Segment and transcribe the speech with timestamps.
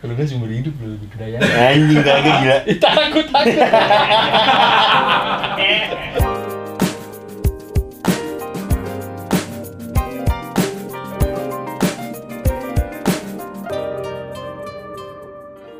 [0.00, 1.36] Kalau udah seumur hidup lu lebih kedaya.
[1.44, 2.58] Anjing kagak gila.
[2.88, 3.68] takut takut.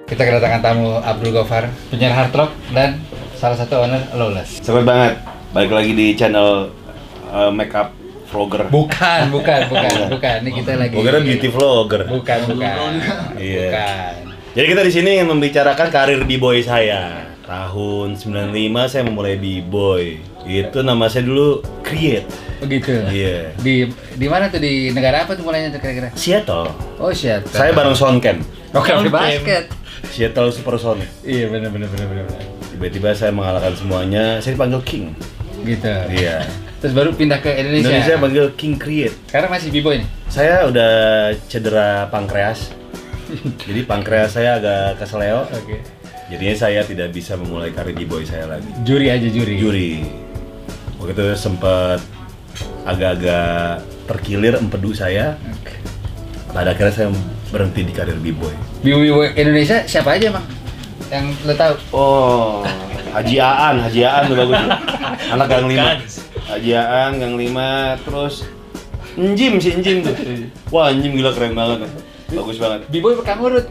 [0.04, 3.00] Kita kedatangan tamu Abdul Gofar, penyiar hard rock dan
[3.40, 4.60] salah satu owner Lawless.
[4.60, 5.16] Seru banget.
[5.56, 6.68] Balik lagi di channel
[7.32, 7.96] uh, makeup
[8.30, 8.70] vlogger.
[8.74, 10.36] Bukan, bukan, bukan, bukan.
[10.46, 10.94] Ini kita lagi.
[10.94, 12.02] Kira beauty vlogger.
[12.06, 12.90] Bukan, bukan.
[13.36, 13.68] Iya.
[13.68, 14.12] Bukan.
[14.50, 17.30] Jadi kita di sini ingin membicarakan karir b-boy saya.
[17.46, 20.22] Tahun 95 saya memulai b-boy.
[20.46, 22.26] Itu nama saya dulu Create.
[22.62, 23.02] Begitu.
[23.10, 23.54] Iya.
[23.58, 26.14] Di di mana tuh di negara apa tuh mulainya tuh kira-kira?
[26.14, 26.70] Seattle.
[27.02, 27.42] Oh shit.
[27.50, 28.42] Saya bareng Sonken.
[28.70, 29.70] Oke, basket.
[30.10, 31.10] Seattle Supersonic.
[31.26, 32.24] Iya benar benar benar benar.
[32.30, 32.44] benar.
[32.70, 34.38] Tiba-tiba saya mengalahkan semuanya.
[34.38, 35.06] Saya dipanggil King.
[35.66, 35.94] Gitu.
[36.14, 36.46] Iya.
[36.80, 37.92] Terus baru pindah ke Indonesia.
[37.92, 39.12] Indonesia panggil King Create.
[39.28, 40.08] Sekarang masih b-boy nih.
[40.32, 40.92] Saya udah
[41.44, 42.72] cedera pankreas.
[43.68, 45.44] Jadi pankreas saya agak keseleo.
[45.52, 45.84] Oke.
[46.32, 48.72] Jadinya saya tidak bisa memulai karir b-boy saya lagi.
[48.88, 49.54] Juri aja juri.
[49.60, 49.90] Juri.
[50.96, 52.00] Waktu itu sempat
[52.88, 55.36] agak-agak terkilir empedu saya.
[55.60, 55.76] Oke.
[56.56, 57.08] Pada akhirnya saya
[57.52, 58.56] berhenti di karir b-boy.
[58.80, 60.46] B-boy Indonesia siapa aja, Bang?
[61.12, 61.74] Yang lo tahu?
[61.92, 62.64] Oh,
[63.12, 64.58] Haji Aan, Haji Aan tuh bagus.
[65.36, 66.00] Anak gang lima.
[66.50, 68.42] Haji Aan, gang lima, terus
[69.14, 70.14] Njim si Njim tuh.
[70.74, 71.86] Wah, Njim gila keren banget.
[72.30, 72.90] Bagus banget.
[72.90, 73.66] B-boy pekan urut.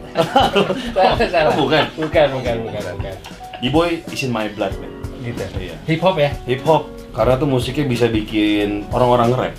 [0.96, 1.84] Oh, bukan.
[1.96, 3.14] Bukan, bukan, bukan, bukan.
[3.60, 4.92] B-boy is in my blood, man.
[5.20, 5.44] Gitu.
[5.60, 5.76] Iya.
[5.84, 6.32] Hip hop ya?
[6.48, 9.54] Hip hop karena tuh musiknya bisa bikin orang-orang nge-rap.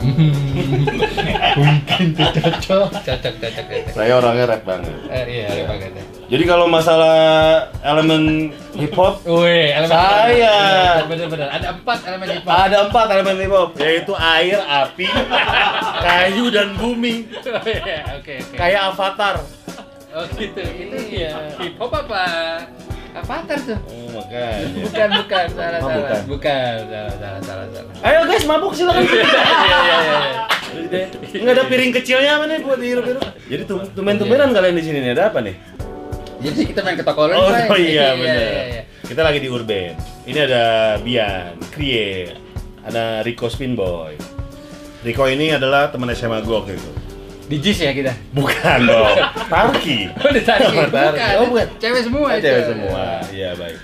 [1.60, 2.88] Mungkin tuh cocok.
[3.04, 3.92] Cocok, cocok, cocok.
[3.96, 4.96] Saya orangnya rap banget.
[5.08, 6.04] Eh, iya, ada banget ya.
[6.30, 7.18] Jadi kalau masalah
[7.82, 10.54] elemen hip hop Wih, elemen Saya.
[11.02, 12.54] Bener-bener, ada empat elemen hip hop.
[12.54, 15.10] ada empat elemen hip hop yaitu air, api,
[16.06, 17.26] kayu dan bumi.
[17.34, 18.34] Iya, Oke, oke.
[18.54, 19.42] Kayak avatar.
[20.10, 21.34] Oh gitu, itu ya.
[21.58, 22.22] Hip hop apa?
[23.10, 23.78] Avatar tuh?
[23.90, 24.70] Oh, makanya.
[24.86, 25.98] Bukan, bukan, salah, Oh, salah.
[25.98, 26.20] bukan.
[26.30, 28.06] Bukan, salah, salah, salah, salah.
[28.06, 29.02] Ayo guys, mabuk silakan.
[29.02, 31.04] Iya, iya, iya, iya.
[31.34, 33.24] Enggak ada piring kecilnya apa nih buat dihirup-hirup.
[33.50, 35.58] Jadi tum tumben-tumbenan kalian di sini nih ada apa nih?
[36.40, 38.40] Jadi kita main ke toko lu Oh, oh iya iya, benar.
[38.66, 38.82] iya.
[39.04, 39.92] Kita lagi di Urban.
[40.24, 40.64] Ini ada
[40.98, 42.32] Bian, Krie,
[42.80, 44.14] ada Rico Spinboy.
[45.00, 46.90] Rico ini adalah teman SMA gue waktu itu.
[47.44, 48.12] Di JIS ya kita?
[48.30, 49.16] Bukan dong,
[49.52, 50.06] Tarki.
[50.16, 50.70] Oh, ditarik.
[50.70, 50.86] Tarki.
[50.86, 51.32] Bukan.
[51.36, 51.66] Oh, bukan.
[51.76, 52.46] Cewek semua Oh, itu.
[52.46, 53.02] cewek semua.
[53.28, 53.78] Iya, baik.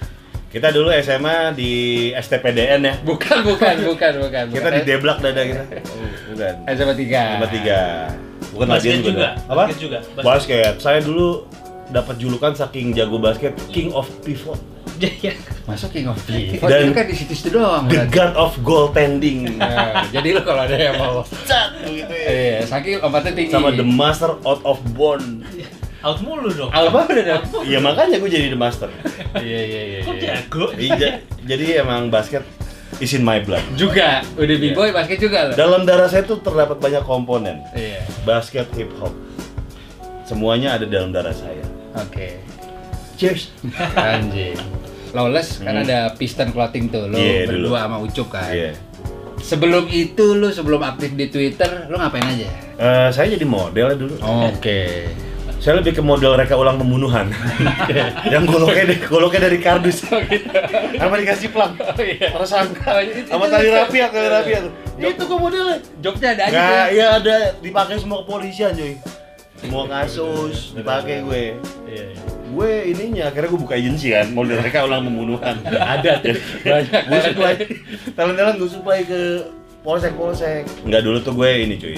[0.46, 1.72] Kita dulu SMA di
[2.14, 2.94] STPDN ya.
[3.02, 4.44] Bukan, bukan, bukan, bukan.
[4.54, 5.62] Kita di Deblak dada kita.
[5.90, 6.54] Oh, bukan.
[6.70, 7.42] SMA 3.
[7.42, 8.54] SMA 3.
[8.54, 9.28] Bukan Ladian juga.
[9.44, 9.66] Apa?
[9.66, 9.98] Basket juga.
[10.14, 10.22] Basket.
[10.22, 10.74] Basket.
[10.78, 11.44] Saya dulu
[11.91, 14.58] dapat julukan saking jago basket King of Pivot.
[14.97, 15.36] Iya.
[15.69, 16.66] Masuk King of Pivot.
[16.66, 17.84] Dan- itu kan di situ-situ doang.
[17.86, 18.08] The.
[18.08, 19.38] God of Goaltending.
[19.60, 22.28] Nah, jadi lu kalau ada yang mau Cat gitu ya.
[22.28, 23.52] Iya, saking lompatnya tinggi.
[23.52, 25.44] Sama The Master out of Bond.
[26.04, 26.70] Out mulu dong.
[26.70, 27.64] Apa udah dong?
[27.66, 28.88] Iya makanya gue jadi The Master.
[29.36, 29.98] Iya, iya, iya.
[30.06, 30.22] Kok iya.
[30.22, 30.64] jago?
[30.76, 31.10] Iya,
[31.44, 32.44] jadi emang basket
[33.03, 33.64] is in my blood.
[33.76, 35.54] Juga, udah b-boy basket juga loh.
[35.58, 37.60] Dalam darah saya tuh terdapat banyak komponen.
[37.76, 38.06] Iya.
[38.24, 39.12] Basket, hip hop.
[40.24, 41.75] Semuanya ada dalam darah saya.
[41.98, 42.40] Oke.
[43.16, 43.48] Cheers.
[43.94, 44.56] Anjing.
[45.10, 45.82] Lawless kan Hmm.
[45.82, 47.72] ada Piston Clothing tuh, lo Iya, dulu.
[47.72, 48.48] berdua sama Ucup kan.
[48.48, 48.72] Iya.
[49.38, 52.48] Sebelum itu lu sebelum aktif di Twitter, lu ngapain aja?
[52.76, 54.14] Eh, saya jadi model dulu.
[54.20, 55.08] Oke.
[55.56, 57.32] Saya lebih ke model reka ulang pembunuhan.
[58.28, 60.04] yang goloknya dari, goloknya dari kardus.
[60.92, 61.72] Sama dikasih plang.
[61.74, 62.28] Oh iya.
[62.30, 62.84] Tersangka.
[62.86, 64.62] Oh, itu- Sama tali rapiat, tali rapiat.
[64.94, 65.76] Jok- Itu kok modelnya.
[65.98, 66.92] Jobnya ada aja Nggak, tuh.
[66.92, 68.94] ya ada dipakai semua kepolisian cuy.
[69.56, 71.44] Semua kasus dipakai gue.
[71.88, 72.22] Iya, iya.
[72.46, 75.56] Gue ininya akhirnya gue buka agensi kan, model reka ulang pembunuhan.
[75.66, 77.02] Ada tuh, banyak.
[77.08, 77.54] gue supply,
[78.12, 79.20] talent-talent gue supply ke
[79.80, 80.64] polsek-polsek.
[80.84, 81.96] Enggak dulu tuh gue ini cuy.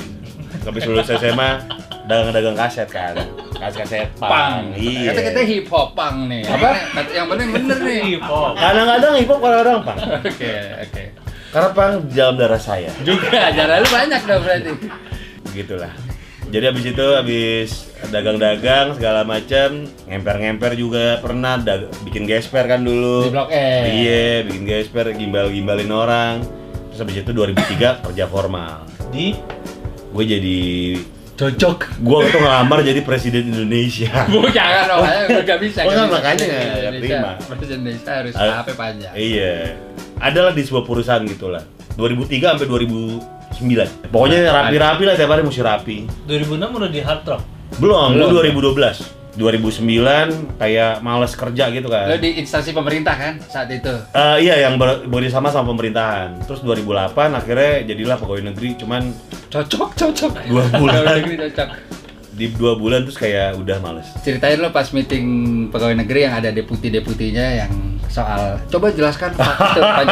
[0.65, 1.51] Habis lulus SMA
[2.09, 3.15] dagang-dagang kaset kan.
[3.59, 4.31] Kaset-kaset pang.
[4.31, 4.63] Pang.
[4.79, 5.13] Iya.
[5.13, 6.43] Kata kita hip hop pang nih.
[6.47, 6.71] Apa?
[7.11, 8.01] Yang bener bener nih.
[8.17, 8.53] Hip hop.
[8.57, 9.99] Kadang-kadang hip hop kadang-kadang pang.
[10.25, 10.53] Oke,
[10.89, 11.03] oke.
[11.49, 12.91] Karena pang di dalam darah saya.
[13.05, 14.71] Juga jalan lu banyak dong berarti.
[15.49, 15.93] Begitulah.
[16.49, 17.69] Jadi habis itu habis
[18.09, 19.69] dagang-dagang segala macam,
[20.07, 23.29] ngemper-ngemper juga pernah dag- bikin gesper kan dulu.
[23.29, 23.69] Di Blok E.
[24.01, 26.35] Iya, bikin gesper, gimbal-gimbalin orang.
[26.89, 28.89] Terus habis itu 2003 kerja formal.
[29.09, 29.37] Di
[30.09, 30.61] Gue jadi
[31.37, 32.01] Cocok.
[32.01, 34.11] gue tuh ngelamar jadi presiden Indonesia.
[34.33, 35.85] Bu jangan dong, ayo nggak bisa.
[35.85, 37.31] Oh, nggak kan makanya nggak Indonesia, terima.
[37.45, 38.33] Presiden Indonesia harus.
[38.35, 39.13] HP panjang.
[39.15, 39.55] iya.
[40.19, 41.63] Adalah di sebuah perusahaan gitulah.
[41.95, 42.67] 2003 sampai
[43.61, 44.09] 2009.
[44.09, 45.97] Pokoknya rapi-rapi lah tiap hari mesti rapi.
[46.25, 47.43] 2006 udah di hard rock.
[47.77, 48.29] Belum, Belum.
[48.33, 49.19] gue 2012.
[49.39, 52.11] 2009 kayak males kerja gitu kan.
[52.11, 53.95] Lo di instansi pemerintah kan saat itu.
[54.11, 56.43] Eh, iya yang ber- bekerja sama sama pemerintahan.
[56.43, 59.15] Terus 2008 akhirnya jadilah pegawai negeri cuman
[59.49, 60.33] Cocok, cocok.
[60.45, 61.01] Dua bulan.
[61.01, 61.71] Pegawai negeri cocok.
[62.31, 64.07] di dua bulan terus kayak udah males.
[64.23, 65.27] Ceritain lo pas meeting
[65.71, 69.31] pegawai negeri yang ada deputi-deputinya yang soal coba jelaskan
[69.77, 70.03] coba,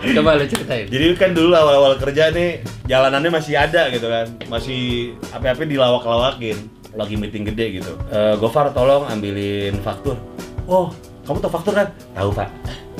[0.00, 0.88] coba lo ceritain.
[0.88, 6.56] Jadi kan dulu awal-awal kerja nih jalanannya masih ada gitu kan, masih apa-apa dilawak-lawakin.
[6.90, 7.92] Lagi meeting gede gitu.
[8.10, 10.18] E, Gofar tolong ambilin faktur.
[10.66, 10.90] Oh,
[11.22, 11.94] kamu tahu faktur kan?
[12.18, 12.50] Tahu pak.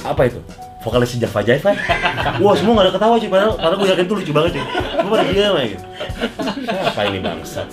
[0.06, 0.38] Apa itu?
[0.80, 1.76] Vokalis sejak Fajai Pak.
[2.42, 4.62] Wah semua nggak ada ketawa sih, padahal, padahal gue yakin tuh lucu banget sih.
[4.96, 5.84] Gue pada diam aja gitu.
[6.64, 7.68] Siapa ini bangsat?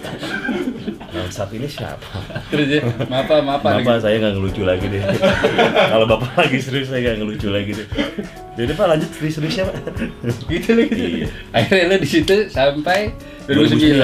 [1.17, 2.07] Bangsat ini siapa?
[2.53, 3.71] Terus ya, maaf Pak, maaf Pak.
[3.81, 5.01] Bapak saya nggak ngelucu lagi deh.
[5.91, 7.87] Kalau bapak lagi serius saya nggak ngelucu lagi deh.
[8.57, 9.75] Jadi pak lanjut serius-seriusnya pak.
[10.53, 11.03] gitu loh gitu.
[11.21, 11.27] Iya.
[11.53, 13.13] Akhirnya lo di situ sampai
[13.45, 14.01] 2009.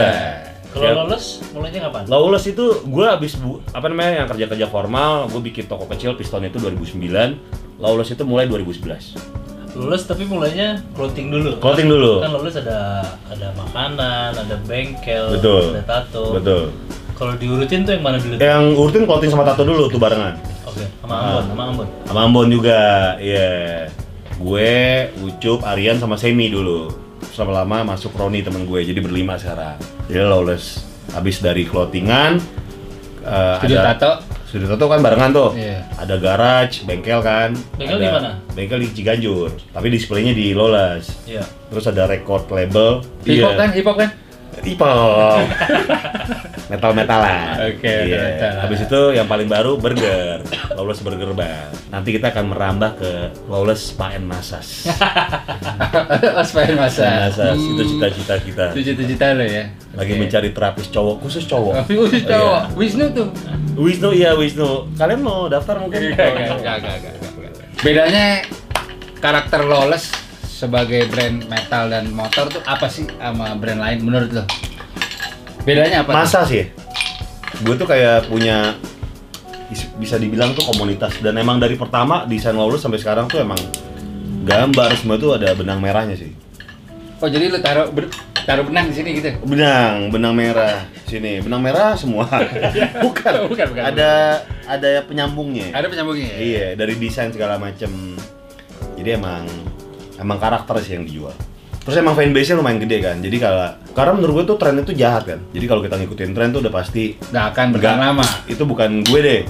[0.73, 0.93] Kalau Ya.
[0.97, 2.09] lolos mulainya kapan?
[2.09, 6.17] Lawless itu gue abis bu, apa namanya yang kerja kerja formal, gue bikin toko kecil
[6.17, 7.37] piston itu 2009.
[7.77, 9.13] Lawless itu mulai 2011.
[9.73, 11.57] Lulus tapi mulainya clothing dulu.
[11.57, 12.21] Clothing dulu.
[12.21, 15.73] Kan lulus ada ada makanan, ada bengkel, Betul.
[15.73, 16.37] ada tato.
[16.37, 16.69] Betul.
[17.13, 18.35] Kalau diurutin tuh yang mana dulu?
[18.35, 20.33] Yang urutin clothing sama tato dulu tuh barengan.
[20.65, 21.21] Oke, sama Ah.
[21.21, 21.87] Ambon, sama Ambon.
[22.03, 22.79] Sama Ambon juga,
[23.17, 23.49] iya.
[24.35, 24.73] Gue,
[25.21, 26.89] Ucup, Aryan sama Semi dulu.
[27.29, 29.77] Selama lama masuk Roni temen gue, jadi berlima sekarang.
[30.05, 30.81] Jadi lawless.
[31.13, 32.41] Habis dari clothingan,
[33.21, 34.11] eh, Studio ada tato.
[34.43, 35.49] Studio tato kan barengan tuh.
[35.53, 35.85] Iya.
[35.95, 37.53] Ada garage, bengkel kan.
[37.73, 38.31] Bengkel Ada- di mana?
[38.51, 39.49] Bengkel di Ciganjur.
[39.69, 41.09] Tapi displaynya di Lolas.
[41.25, 41.45] Iya.
[41.69, 43.01] Terus ada record label.
[43.23, 44.09] Hip hop kan, hip hop kan?
[44.61, 45.41] Hip hop.
[46.71, 47.73] Metal-metalan.
[47.73, 48.17] Oke, Iya.
[48.17, 48.61] metal-metalan.
[48.61, 50.45] Habis itu yang paling baru burger.
[50.73, 51.73] Lawless Burger Bar.
[51.89, 53.11] Nanti kita akan merambah ke
[53.45, 54.85] Lawless Paen Masas.
[56.37, 57.03] oh, supaya masa.
[57.03, 57.71] Paen Masas Hmm.
[57.73, 58.65] itu cita-cita kita.
[58.73, 59.63] Itu cita-cita lo ya.
[59.93, 60.21] Lagi Oke.
[60.21, 61.73] mencari terapis cowok, khusus cowok.
[61.89, 62.61] Khusus cowok.
[62.73, 63.27] Wisnu tuh.
[63.73, 64.89] Wisnu iya Wisnu.
[64.93, 66.13] Kalian mau daftar mungkin?
[66.13, 67.13] Enggak, enggak, enggak, enggak.
[67.83, 68.25] Bedanya
[69.19, 70.09] karakter Lawless
[70.63, 74.43] sebagai brand metal dan motor tuh apa sih sama brand lain menurut lo?
[75.67, 76.15] Bedanya apa?
[76.15, 76.17] tuh?
[76.23, 76.71] Masa sih?
[77.59, 78.79] Gue tuh kayak punya
[79.67, 83.59] is- bisa dibilang tuh komunitas dan emang dari pertama desain Lawless sampai sekarang tuh emang
[84.43, 86.31] gambar semua tuh ada benang merahnya sih.
[87.19, 88.11] Oh jadi lo taruh ber-
[88.43, 89.31] taruh benang di sini gitu?
[89.43, 90.83] Benang, benang merah.
[91.07, 92.27] Sini, benang merah semua.
[93.05, 93.47] bukan.
[93.51, 93.83] Bukan, bukan.
[93.83, 95.71] Ada ada penyambungnya.
[95.71, 96.27] Ada penyambungnya?
[96.27, 96.37] ya?
[96.39, 98.15] Iya, dari desain segala macem.
[98.99, 99.47] Jadi emang
[100.19, 101.35] emang karakter sih yang dijual.
[101.83, 103.19] Terus emang fanbase-nya lumayan gede kan.
[103.19, 105.39] Jadi kalau karena menurut gue tuh tren itu jahat kan.
[105.51, 108.27] Jadi kalau kita ngikutin tren tuh udah pasti Nggak akan bertahan lama.
[108.47, 109.41] Itu bukan gue deh.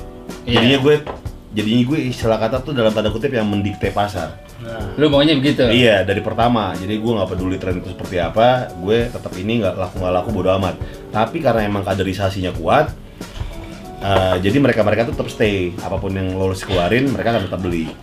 [0.50, 0.57] Iya.
[0.57, 0.95] Jadinya gue
[1.54, 4.42] jadinya gue istilah kata tuh dalam tanda kutip yang mendikte pasar.
[4.65, 5.69] Nah, Lo maunya begitu?
[5.69, 9.77] Iya dari pertama, jadi gue nggak peduli tren itu seperti apa, gue tetap ini nggak
[9.77, 10.75] laku nggak laku bodo amat.
[11.13, 12.89] Tapi karena emang kaderisasinya kuat,
[14.01, 15.69] eh, jadi mereka mereka tetap stay.
[15.86, 17.94] Apa pun yang lolos keluarin, mereka akan tetap beli.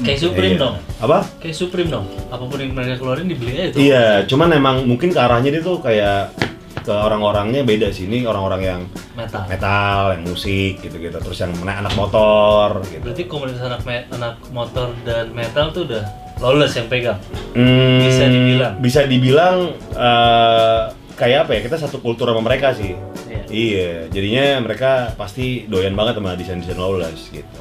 [0.00, 0.62] Kayak Supreme Iya.
[0.62, 0.74] dong.
[0.98, 1.18] Apa?
[1.38, 2.06] Kayak Supreme dong.
[2.28, 3.80] Apa pun yang mereka keluarin dibeli aja tuh.
[3.80, 6.32] Iya, cuman emang mungkin ke arahnya dia tuh kayak
[6.80, 8.04] ke orang-orangnya beda sih.
[8.04, 8.80] Ini orang-orang yang
[9.12, 9.44] Metal.
[9.46, 11.12] metal, yang musik gitu-gitu.
[11.14, 13.04] Terus yang anak anak motor gitu.
[13.04, 13.80] Berarti komunitas anak
[14.10, 16.02] anak motor dan metal tuh udah
[16.40, 17.20] lawless yang pegang.
[17.52, 18.72] Hmm, Bisa dibilang.
[18.80, 19.56] Bisa dibilang
[19.92, 20.80] eh,
[21.14, 21.60] kayak apa ya?
[21.60, 22.96] Kita satu kultur sama mereka sih.
[23.28, 23.44] Iya.
[23.50, 27.60] Iya, jadinya mereka pasti doyan banget sama desain-desain lawless gitu.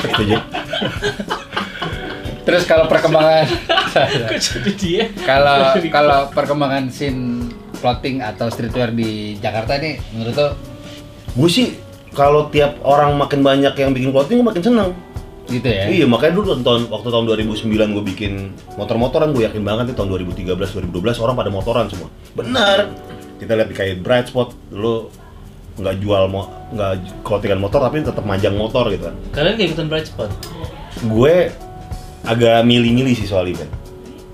[0.00, 0.36] Setuju?
[2.40, 3.46] Terus kalau perkembangan
[4.34, 5.04] Jadi dia.
[5.22, 7.46] kalau kalau perkembangan scene
[7.78, 10.48] clothing atau streetwear di Jakarta nih menurut lo
[11.30, 11.78] Gue sih
[12.10, 14.90] kalau tiap orang makin banyak yang bikin clothing gue makin seneng.
[15.46, 15.90] gitu ya?
[15.90, 20.08] Iya, makanya dulu tahun waktu tahun 2009 gue bikin motor-motoran gue yakin banget nih tahun
[20.22, 22.06] 2013 2012 orang pada motoran semua.
[22.38, 22.86] Benar.
[23.38, 25.10] Kita lihat di kayak Bright Spot dulu
[25.80, 26.92] nggak jual mo nggak
[27.24, 29.16] clothingan motor tapi tetap majang motor gitu kan.
[29.32, 30.30] Kalian kayak ikutan bright spot.
[31.02, 31.48] Gue
[32.22, 33.70] agak milih-milih sih soal event.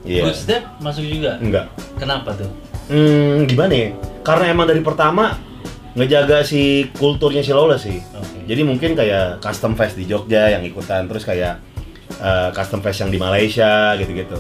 [0.03, 0.27] Iya.
[0.27, 1.39] Good step masuk juga.
[1.39, 1.71] Enggak.
[1.97, 2.51] Kenapa tuh?
[2.87, 3.89] Hmm, gimana ya?
[4.23, 5.39] Karena emang dari pertama
[5.97, 7.99] ngejaga si kulturnya si Lola sih.
[8.13, 8.45] Oke.
[8.47, 11.59] Jadi mungkin kayak custom fest di Jogja yang ikutan, terus kayak
[12.17, 14.39] eh, custom fest yang di Malaysia gitu-gitu.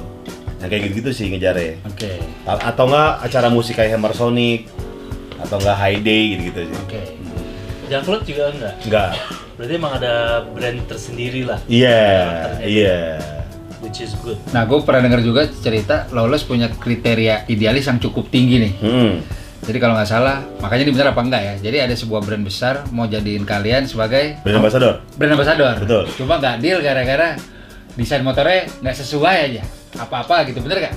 [0.62, 1.82] Yang kayak gitu-gitu sih ngejarnya.
[1.84, 2.12] Oke.
[2.46, 4.70] A- Atau enggak acara musik kayak Hammer Sonic
[5.38, 6.76] atau enggak High Day gitu-gitu sih.
[6.80, 7.00] Oke.
[7.86, 8.74] Jacklot juga enggak.
[8.82, 9.10] Enggak.
[9.54, 10.12] Berarti emang ada
[10.46, 12.66] brand tersendiri lah, Iya, Karakternya.
[12.66, 12.98] iya.
[13.78, 14.34] which is good.
[14.50, 18.72] Nah, gue pernah dengar juga cerita Lawless punya kriteria idealis yang cukup tinggi nih.
[18.76, 19.14] Hmm.
[19.62, 21.54] Jadi kalau nggak salah, makanya ini benar apa enggak ya?
[21.60, 24.94] Jadi ada sebuah brand besar mau jadiin kalian sebagai Brand ambassador.
[25.14, 25.74] brand ambassador.
[25.78, 26.02] Betul.
[26.14, 27.34] Cuma nggak deal gara-gara
[27.94, 29.62] desain motornya nggak sesuai aja.
[29.96, 30.94] Apa-apa gitu, bener gak?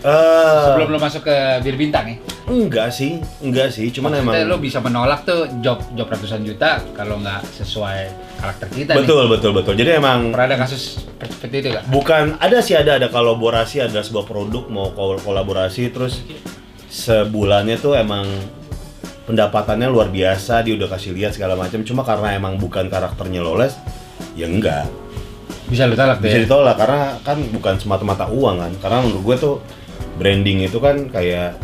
[0.00, 2.16] Eh, Sebelum lo masuk ke bir bintang ya?
[2.50, 6.82] Enggak sih, enggak sih, cuman emang Maksudnya lo bisa menolak tuh job job ratusan juta
[6.90, 8.00] kalau nggak sesuai
[8.36, 9.72] karakter kita betul betul betul.
[9.72, 10.32] Jadi emang nih.
[10.32, 10.82] Pernah ada kasus
[11.20, 11.84] seperti itu gak?
[11.86, 16.20] bukan ada sih ada ada kolaborasi ada sebuah produk mau kol- kolaborasi terus
[16.86, 18.26] sebulannya tuh emang
[19.22, 23.78] pendapatannya luar biasa dia udah kasih lihat segala macam cuma karena emang bukan karakternya loles
[24.34, 24.90] ya enggak
[25.64, 26.44] Bisa lu talak bisa deh.
[26.44, 29.54] ditolak karena kan bukan semata-mata uang kan karena menurut gue tuh
[30.18, 31.54] branding itu kan kayak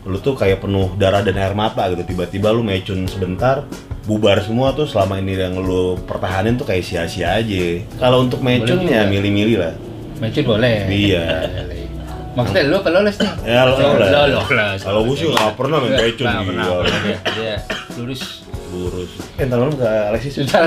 [0.00, 3.68] lu tuh kayak penuh darah dan air mata gitu tiba-tiba lu mecun sebentar
[4.02, 8.80] bubar semua tuh selama ini yang lu pertahanin tuh kayak sia-sia aja kalau untuk mecun
[8.80, 9.74] Boleh ya milih-milih lah
[10.20, 10.84] Mecun boleh.
[10.84, 11.24] Iya.
[12.36, 13.32] Maksudnya lu apa loles nih?
[13.42, 14.80] Ya, lo- loles.
[14.80, 16.44] Kalau gua sih nggak pernah main mecun, pernah.
[16.44, 16.76] gila.
[16.84, 17.54] Dia, dia
[17.96, 18.22] lurus.
[18.70, 20.62] lurus eh ntar malam ke Alexis Susah.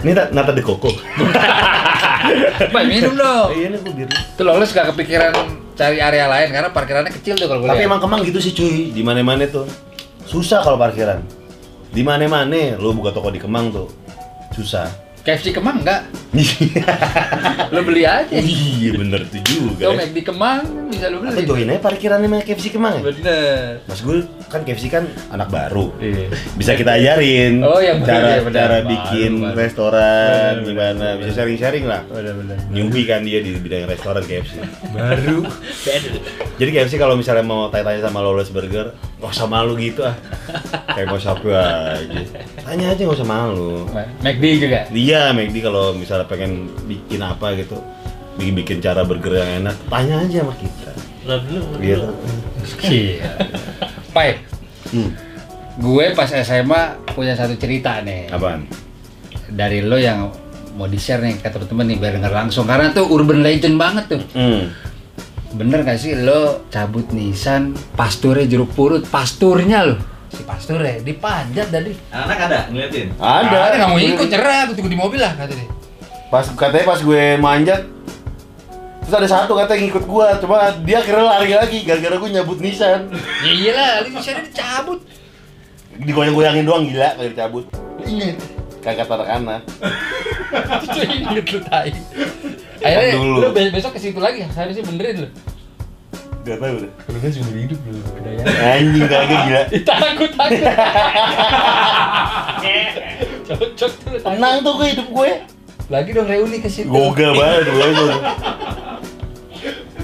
[0.00, 0.92] ini ta- nata de koko
[2.68, 3.48] Pak minum dong.
[3.50, 5.32] iya nih gue biar Tuh loles gak kepikiran
[5.80, 7.88] cari area lain karena parkirannya kecil tuh kalau gue tapi lihat.
[7.88, 8.92] emang kemang gitu sih cuy.
[8.92, 9.64] Di mana mana tuh.
[10.28, 11.24] Susah kalau parkiran.
[11.88, 13.88] Di mana mana lu buka toko di kemang tuh.
[14.52, 16.08] Susah KFC Kemang enggak?
[17.70, 18.32] Lu beli aja.
[18.32, 19.96] iya bener tuh juga ya.
[20.00, 21.46] McD Kemang bisa lu atau beli.
[21.46, 23.78] join aja parkirannya sama KFC kemang ya Bener.
[23.84, 26.28] mas gue kan KFC kan anak baru Iya.
[26.54, 28.58] bisa kita ajarin Oh, yang bener, cara iya, bener.
[28.58, 29.54] cara Baru, bikin baru.
[29.56, 31.36] restoran Bener, gimana bener, bisa bener.
[31.36, 32.56] sharing-sharing lah Bener bener.
[32.68, 34.54] newbie kan dia di bidang restoran KFC
[34.90, 35.46] Baru.
[36.60, 40.12] Jadi KFC kalau misalnya mau tanya-tanya sama Lawless Burger, nggak usah malu gitu ah.
[40.92, 41.48] Kayak mau siapa
[41.94, 42.20] aja.
[42.60, 43.86] Tanya aja nggak usah malu.
[44.20, 44.80] McD juga.
[45.10, 47.82] Dia McD kalau misalnya pengen bikin apa gitu,
[48.38, 50.90] bikin bikin cara burger yang enak, tanya aja sama kita.
[51.26, 51.82] Lah dulu.
[51.82, 51.98] Iya.
[52.86, 53.30] Iya.
[54.14, 54.38] Pai,
[54.94, 55.10] Hmm.
[55.82, 58.30] gue pas SMA punya satu cerita nih.
[58.30, 58.70] Apaan?
[59.50, 60.30] Dari lo yang
[60.78, 64.22] mau di-share nih ke temen-temen nih biar denger langsung karena tuh urban legend banget tuh.
[64.30, 64.70] Hmm.
[65.58, 69.98] Bener gak sih lo cabut Nissan, pasturnya jeruk purut, pasturnya lo
[70.30, 71.92] si pasturnya dipanjat tadi.
[72.10, 73.10] Anak ada ngeliatin.
[73.18, 73.56] Ada.
[73.70, 75.68] Ada nggak mau ikut cerah, aku tunggu di mobil lah kata dia.
[76.30, 77.82] Pas katanya pas gue manjat,
[79.02, 83.10] terus ada satu katanya ngikut gua, cuma dia akhirnya lari lagi gara-gara gue nyabut Nissan.
[83.42, 85.02] Ya iyalah, lu bisa dicabut.
[86.00, 87.64] Digoyang-goyangin doang gila kalau dicabut.
[88.06, 88.38] Ingat.
[88.80, 89.60] Kagak kata anak-anak.
[90.94, 91.92] Cuy, inget lu tai.
[92.80, 93.36] Akhirnya Dulu.
[93.44, 95.28] lu be- besok ke situ lagi, harusnya benerin lu.
[96.40, 96.90] Gak tau udah.
[97.04, 98.44] Kalau nggak seumur hidup lu ya.
[98.80, 99.62] Anjing kagak gila.
[99.92, 100.64] takut takut.
[103.44, 104.16] Cocok tuh.
[104.16, 104.20] takut.
[104.24, 105.30] Tenang tuh gue hidup gue.
[105.92, 106.88] Lagi dong reuni ke situ.
[106.88, 108.06] Goga banget gue itu.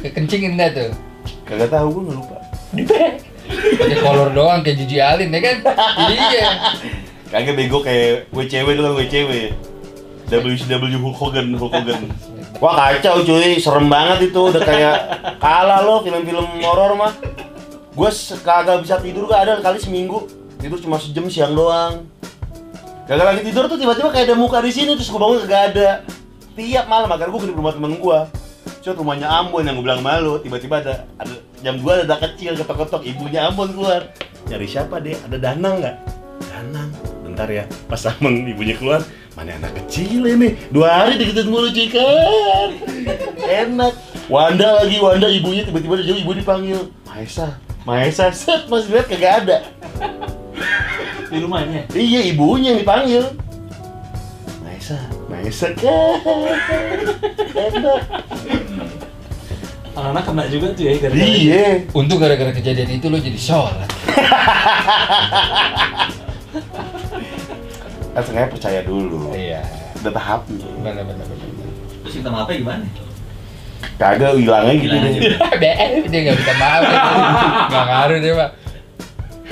[0.04, 0.90] Kekencingin dah tuh.
[1.48, 2.36] Kagak tahu gue nggak lupa.
[3.80, 5.56] Pakai kolor doang kayak Gigi Alin ya kan?
[6.12, 6.46] Iya.
[7.32, 9.32] Kagak bego kayak WCW tuh kan WCW.
[10.28, 12.12] WCW Hulk Hogan, Hulk Hogan.
[12.56, 14.40] Wah kacau cuy, serem banget itu.
[14.40, 14.96] Udah kayak
[15.36, 17.12] kalah lo film-film horor mah.
[17.92, 18.10] Gue
[18.44, 20.28] kagak bisa tidur gak ada kali seminggu.
[20.56, 22.08] Tidur cuma sejam siang doang.
[23.04, 25.90] Kagak lagi tidur tuh tiba-tiba kayak ada muka di sini terus gue bangun kagak ada.
[26.56, 28.18] Tiap malam akhirnya gue ke rumah temen gue.
[28.80, 33.02] Cuma rumahnya Ambon yang gue bilang malu, tiba-tiba ada, ada jam gue ada kecil ketok-ketok
[33.02, 34.14] ibunya Ambon keluar.
[34.46, 35.18] Nyari siapa deh?
[35.26, 35.96] Ada Danang nggak?
[36.54, 37.15] Danang.
[37.36, 39.04] Bentar ya, pas Amang ibunya keluar,
[39.36, 40.56] mana anak kecil ini?
[40.72, 42.72] Dua hari digituin mulu cuy kan.
[43.44, 43.92] Enak.
[44.32, 46.88] Wanda lagi, Wanda ibunya tiba-tiba dari jauh ibu dipanggil.
[47.04, 49.68] Maesa, Maesa, set mas lihat kagak ada.
[51.28, 51.84] Di rumahnya.
[51.92, 53.28] Iya ibunya yang dipanggil.
[54.64, 54.96] Maesa,
[55.28, 56.16] Maesa kan.
[57.52, 58.00] Enak.
[59.92, 61.20] Anak-anak kena juga tuh ya gara-gara.
[61.20, 61.84] Iya.
[61.92, 63.92] Untung gara-gara kejadian itu lo jadi sholat.
[68.16, 69.36] Kan sengaja percaya dulu.
[69.36, 69.60] Iya.
[70.00, 70.56] Udah tahapnya.
[70.80, 71.48] Benar benar benar.
[72.00, 72.84] Terus minta maafnya gimana?
[74.00, 75.12] Kagak hilangnya gitu deh.
[75.60, 76.80] BF dia nggak bisa maaf.
[77.68, 78.50] Nggak ngaruh dia pak.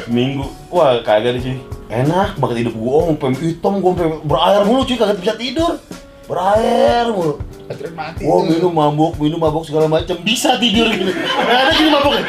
[0.09, 1.59] Minggu, wah kagak di sini.
[1.93, 3.93] Enak banget hidup gua, sampai hitam gua
[4.25, 5.77] berair mulu cuy, kagak bisa tidur.
[6.25, 7.37] Berair mulu.
[7.65, 8.23] Baterai mati.
[8.29, 11.09] Wah minum mabuk, minum mabuk segala macam bisa tidur gitu.
[11.17, 12.13] Nah, ada gini mabuk.
[12.13, 12.25] Eh,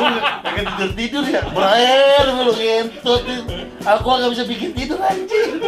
[0.00, 0.08] gua
[0.40, 3.20] kagak tidur tidur ya, berair mulu kentut.
[3.84, 5.60] Aku nggak bisa bikin tidur anjing.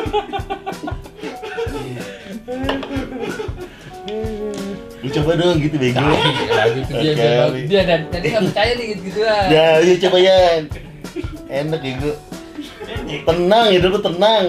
[5.04, 6.00] Lu coba dong gitu bego.
[6.00, 9.47] Lagu itu dia dia, dia dan tadi nggak percaya nih gitu gituan.
[9.52, 10.37] Ya, ya coba ya.
[11.52, 12.16] Enak ya gue.
[13.05, 14.45] Tenang ya dulu tenang.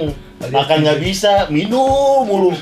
[0.46, 2.52] Makan nggak bisa, minum mulu.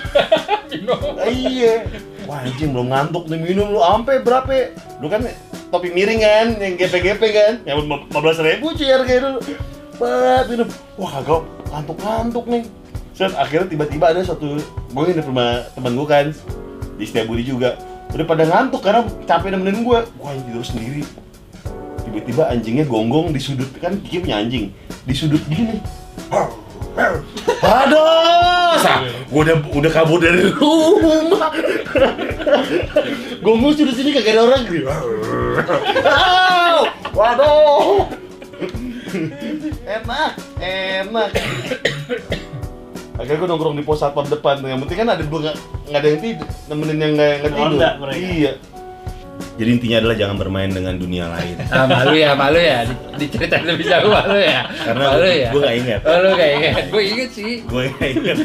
[1.22, 1.86] Ah, iya.
[2.26, 4.74] Wah anjing belum ngantuk nih minum lu ampe berapa?
[5.00, 5.22] Lu kan
[5.70, 8.10] topi miring kan, yang gepe-gepe kan, yang 15
[8.42, 9.40] ribu cuy harganya dulu.
[10.02, 12.64] Bat minum, wah kagak ngantuk-ngantuk nih.
[13.14, 16.26] Set akhirnya tiba-tiba ada satu, gue ini rumah temen gue kan,
[16.98, 17.78] di Setiabudi juga.
[18.14, 20.00] Udah pada ngantuk karena capek nemenin gue.
[20.26, 21.02] Anjing tidur sendiri.
[22.14, 24.70] Tiba-tiba anjingnya gonggong di sudut kan Kiki punya anjing
[25.10, 25.82] di sudut gini.
[27.66, 29.02] Aduh, Masa?
[29.34, 31.50] Gue udah udah kabur dari rumah.
[33.42, 34.86] Gue ngusir di sini kagak ada orang gitu.
[37.18, 38.06] Waduh.
[39.90, 41.30] Enak, enak.
[43.14, 44.62] Akhirnya gue nongkrong di pos satpam depan.
[44.62, 45.40] Yang penting kan ada dua
[45.90, 47.80] nggak ada yang tidur, nemenin yang nggak tidur.
[48.14, 48.54] Iya.
[49.54, 51.56] Jadi intinya adalah jangan bermain dengan dunia lain.
[51.74, 52.90] Ah, malu ya, malu ya.
[52.90, 54.66] Di- Diceritain lebih jauh malu ya.
[54.82, 55.50] Karena malu gua- ya.
[55.54, 56.00] gua nggak ingat.
[56.04, 56.84] Oh, lu nggak ingat.
[56.90, 57.54] Gue inget sih.
[57.62, 58.38] gue nggak ingat.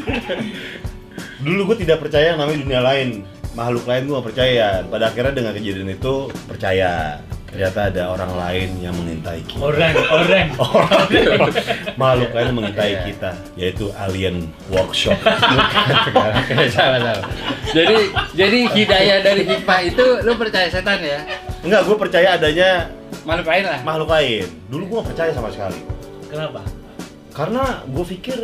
[1.38, 3.08] Dulu gue tidak percaya namanya dunia lain.
[3.54, 4.66] Makhluk lain gue gak percaya.
[4.84, 6.14] Pada akhirnya dengan kejadian itu
[6.46, 7.18] percaya.
[7.48, 9.56] Ternyata ada orang lain yang mengintai kita.
[9.64, 10.46] Orang, orang.
[10.68, 11.48] Orang
[11.96, 13.00] makhluk lain mengintai Iya.
[13.08, 15.16] kita, yaitu alien workshop.
[17.68, 17.96] Jadi
[18.32, 21.20] jadi hidayah dari hikmah itu lu percaya setan ya?
[21.64, 22.88] Enggak, gue percaya adanya
[23.24, 23.78] Makhluk lain lah.
[23.84, 24.44] makhluk lain.
[24.68, 25.80] Dulu gue gak percaya sama sekali.
[26.28, 26.60] Kenapa?
[27.32, 28.38] Karena gue pikir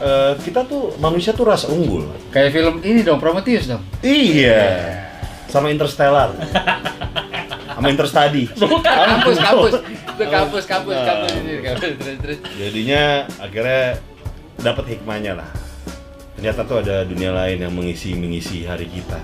[0.00, 2.10] eh, kita tuh manusia tuh ras unggul.
[2.30, 3.82] Kayak film ini dong, Prometheus dong.
[4.02, 4.98] Iya.
[5.46, 6.30] Sama Interstellar.
[7.80, 8.44] sama Interstudy.
[9.10, 9.72] Kampus, kampus.
[9.80, 11.06] Itu kampus, kampus, Nah.
[11.08, 12.38] kampus ini, kampus terus terus.
[12.54, 13.02] Jadinya
[13.36, 13.82] akhirnya
[14.60, 15.48] dapat hikmahnya lah.
[16.36, 19.16] Ternyata tuh ada dunia lain yang mengisi mengisi hari kita.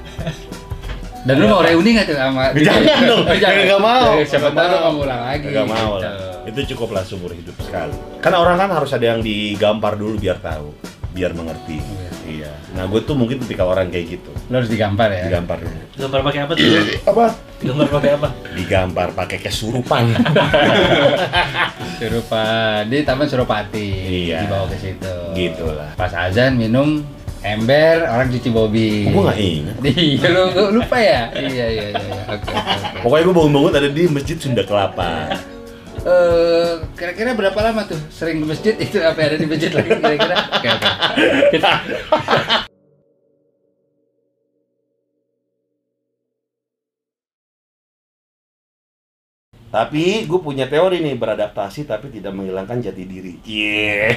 [1.27, 2.55] Dan lu mau reuni nggak tuh sama?
[2.55, 3.63] Jangan dong, jangan.
[3.67, 4.09] nggak mau.
[4.23, 4.85] Siapa Nggak tahu lu mau.
[4.87, 5.47] mau ulang lagi.
[5.51, 6.07] Gak mau gitu.
[6.07, 6.15] lah.
[6.47, 7.97] Itu cukuplah seumur hidup sekali.
[8.23, 10.71] Karena orang kan harus ada yang digampar dulu biar tahu,
[11.16, 11.80] biar mengerti.
[11.80, 12.11] Iya.
[12.28, 12.52] Iya.
[12.76, 14.30] Nah gue tuh mungkin tipikal orang kayak gitu.
[14.52, 15.25] Lu harus digampar ya.
[15.25, 15.80] Digampar dulu.
[15.96, 16.66] Gambar pakai apa tuh?
[17.08, 17.25] Apa?
[17.64, 18.28] Gambar pakai apa?
[18.52, 20.12] Digampar pakai kesurupan.
[21.99, 23.88] Surupan di Taman Suropati.
[24.28, 24.44] Iya.
[24.44, 25.14] Dibawa ke situ.
[25.32, 25.96] Gitulah.
[25.96, 27.00] Pas azan minum
[27.40, 29.08] ember, orang cuci bobi.
[29.08, 29.76] Gue gak ingat.
[29.96, 31.30] Iya, lu, lu lupa ya?
[31.32, 31.87] iya, iya, iya.
[31.94, 32.23] iya.
[32.28, 32.99] Oke, oke, oke.
[33.06, 35.32] Pokoknya gue bangun-bangun ada di Masjid Sunda Kelapa.
[36.07, 39.91] Eh, kira-kira berapa lama tuh sering ke masjid itu apa yang ada di masjid lagi
[39.91, 40.37] kira-kira?
[40.55, 40.89] Oke, oke.
[41.51, 41.71] Kita
[49.67, 53.35] Tapi gue punya teori nih beradaptasi tapi tidak menghilangkan jati diri.
[53.43, 54.15] Iya.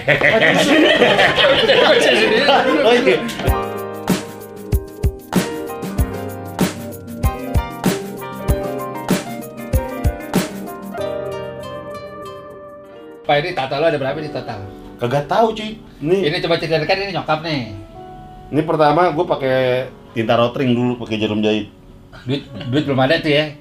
[2.86, 3.69] Oh iya.
[13.30, 14.66] Pak ini tato lo ada berapa nih total?
[14.98, 15.78] Kagak tahu cuy.
[16.02, 17.62] Nih, Ini coba ceritakan ini nyokap nih.
[18.50, 19.58] ini pertama gue pakai
[20.18, 21.70] tinta rotring dulu pakai jarum jahit.
[22.26, 23.54] Duit duit belum ada tuh ya.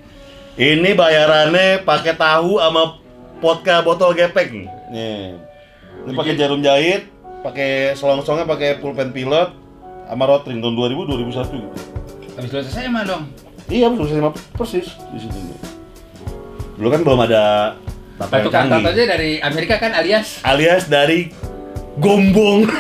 [0.57, 2.96] Ini bayarannya pakai tahu sama
[3.44, 4.64] vodka botol gepeng.
[4.88, 5.37] Nih.
[6.09, 7.04] Ini pakai jarum jahit,
[7.44, 9.52] pakai selong-selongnya pakai pulpen pilot
[10.09, 11.68] sama rotring tahun 2000 2001 gitu.
[12.40, 13.28] Habis lulus SMA dong.
[13.68, 15.37] Iya, betul sama persis di situ.
[16.81, 17.76] Dulu kan belum ada
[18.18, 18.83] tato canggih.
[18.83, 21.31] tatonya dari Amerika kan alias alias dari
[21.98, 22.70] Gombong.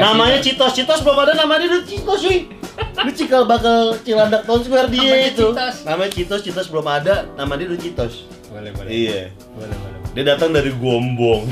[0.00, 2.48] Namanya Citos, Citos belum ada namanya udah Citos cuy.
[2.76, 5.46] Lu cikal bakal Cilandak Town Square dia Namanya itu.
[5.52, 5.76] Citos.
[5.84, 8.24] Namanya Citos, Citos belum ada, nama dia udah Citos.
[8.48, 8.88] Boleh, boleh.
[8.88, 9.22] Iya.
[9.52, 9.98] Boleh, boleh.
[10.16, 11.44] Dia datang dari Gombong.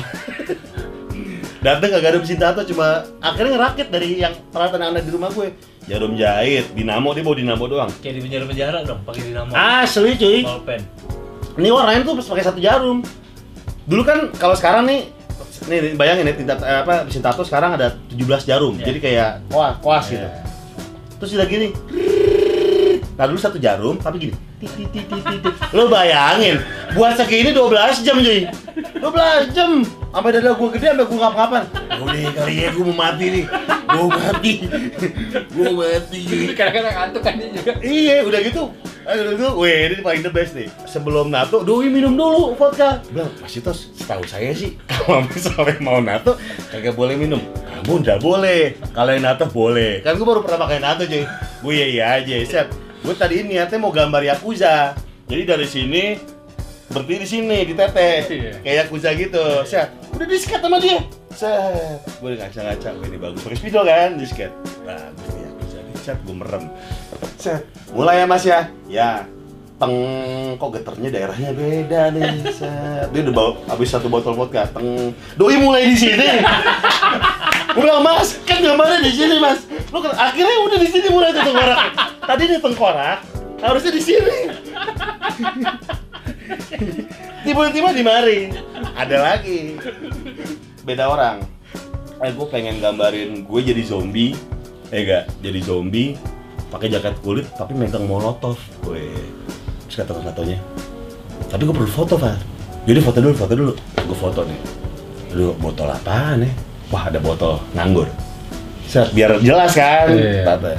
[1.67, 5.29] datang kagak ada mesin tato cuma akhirnya ngerakit dari yang peralatan yang ada di rumah
[5.33, 5.49] gue.
[5.85, 7.91] Jarum jahit, dinamo dia bawa dinamo doang.
[8.01, 9.53] Kayak di penjara-penjara dong, pakai dinamo.
[9.53, 10.41] Asli cuy.
[10.49, 10.81] Ballpen.
[11.55, 13.03] Ini warnanya tuh pakai satu jarum.
[13.87, 15.13] Dulu kan kalau sekarang nih
[15.65, 18.75] nih bayangin ya tinta eh, apa mesin tato sekarang ada 17 jarum.
[18.77, 18.85] Iya.
[18.91, 20.27] Jadi kayak koas, koas gitu.
[20.27, 20.31] Iya.
[21.23, 21.69] Terus udah gini.
[23.15, 24.35] Nah dulu satu jarum tapi gini.
[25.77, 26.57] Lo bayangin,
[26.97, 28.49] buat segini 12 jam cuy
[28.97, 29.85] 12 jam
[30.15, 31.63] Sampai dada gue gede sampai gue ngap-ngapan
[31.99, 33.45] Udah kali ya gue mau mati nih
[33.91, 34.53] Gue mati
[35.51, 36.23] Gue mati
[36.55, 37.73] Kadang-kadang ngantuk kan dia juga.
[37.83, 38.63] Iya, udah gitu.
[39.05, 40.69] Eh, udah gitu, weh, ini paling the best nih.
[40.89, 43.05] Sebelum nato, doi minum dulu vodka.
[43.13, 46.41] Bilang, Mas Citos, setahu saya sih, kalau sampai mau nato,
[46.73, 47.43] kagak boleh minum.
[47.85, 48.81] Kamu nggak boleh.
[48.97, 50.01] Kalau yang nato boleh.
[50.01, 51.25] Kan gue baru pernah pakai nato, cuy.
[51.61, 52.69] Gue iya iya aja, set.
[53.05, 54.97] Gue tadi niatnya mau gambar Yakuza.
[55.29, 56.05] Jadi dari sini,
[56.95, 58.23] berdiri di sini, di teteh.
[58.31, 58.53] Iya.
[58.63, 59.91] Kayak Yakuza gitu, set.
[60.15, 61.03] Udah disket sama dia.
[61.35, 61.99] Set.
[62.23, 63.41] Gue udah ngaca-ngaca, ini bagus.
[63.43, 64.53] Pakai spidol kan, disket.
[64.87, 65.79] Bagus nih Yakuza.
[65.99, 66.65] Set, gue merem.
[67.37, 67.67] Set.
[67.91, 68.61] Mulai ya mas ya?
[68.87, 69.11] Ya.
[69.75, 69.95] Teng,
[70.55, 72.47] kok geternya daerahnya beda nih.
[72.55, 73.11] Set.
[73.11, 74.71] Dia udah bawa habis satu botol vodka.
[74.71, 75.11] Teng.
[75.35, 76.31] Doi mulai di sini.
[77.75, 79.67] Bilang, mas, kan gambarnya di sini mas.
[79.91, 81.79] Lu kan akhirnya udah di sini mulai tuh tengkorak.
[82.23, 83.19] Tadi di tengkorak,
[83.59, 84.39] harusnya di sini.
[87.45, 88.39] Tiba-tiba di mari.
[88.97, 89.77] Ada lagi.
[90.85, 91.45] Beda orang.
[92.23, 94.33] Eh, gue pengen gambarin gue jadi zombie.
[94.93, 96.15] Eh enggak, jadi zombie
[96.71, 98.57] pakai jaket kulit tapi megang molotov.
[98.85, 99.13] Gue
[99.89, 100.59] terus kata fotonya.
[101.51, 102.37] Tapi gue perlu foto, Pak.
[102.85, 103.73] Jadi foto dulu, foto dulu.
[104.05, 104.61] Gue foto nih.
[105.35, 106.55] Aduh, botol apaan nih?
[106.95, 108.07] wah ada botol nganggur.
[108.87, 110.07] Set, biar jelas kan.
[110.47, 110.79] Tata.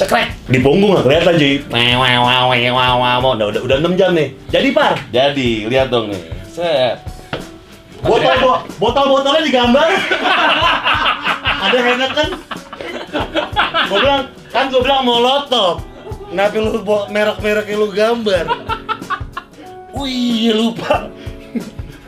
[0.00, 1.54] Cekrek di punggung nggak kelihatan cuy.
[1.68, 3.32] Wow wow wow wow wow wow.
[3.36, 4.32] Udah udah udah 6 jam nih.
[4.48, 4.96] Jadi par.
[5.12, 6.22] Jadi lihat dong nih.
[6.48, 7.04] Set.
[8.00, 9.84] Botol bo- botol-botolnya digambar.
[11.68, 12.28] ada Heineken.
[13.92, 15.84] Gue bilang kan gue bilang molotov.
[16.32, 18.44] Kenapa lu bo- merek-mereknya lu gambar?
[19.92, 21.12] Wih, lupa.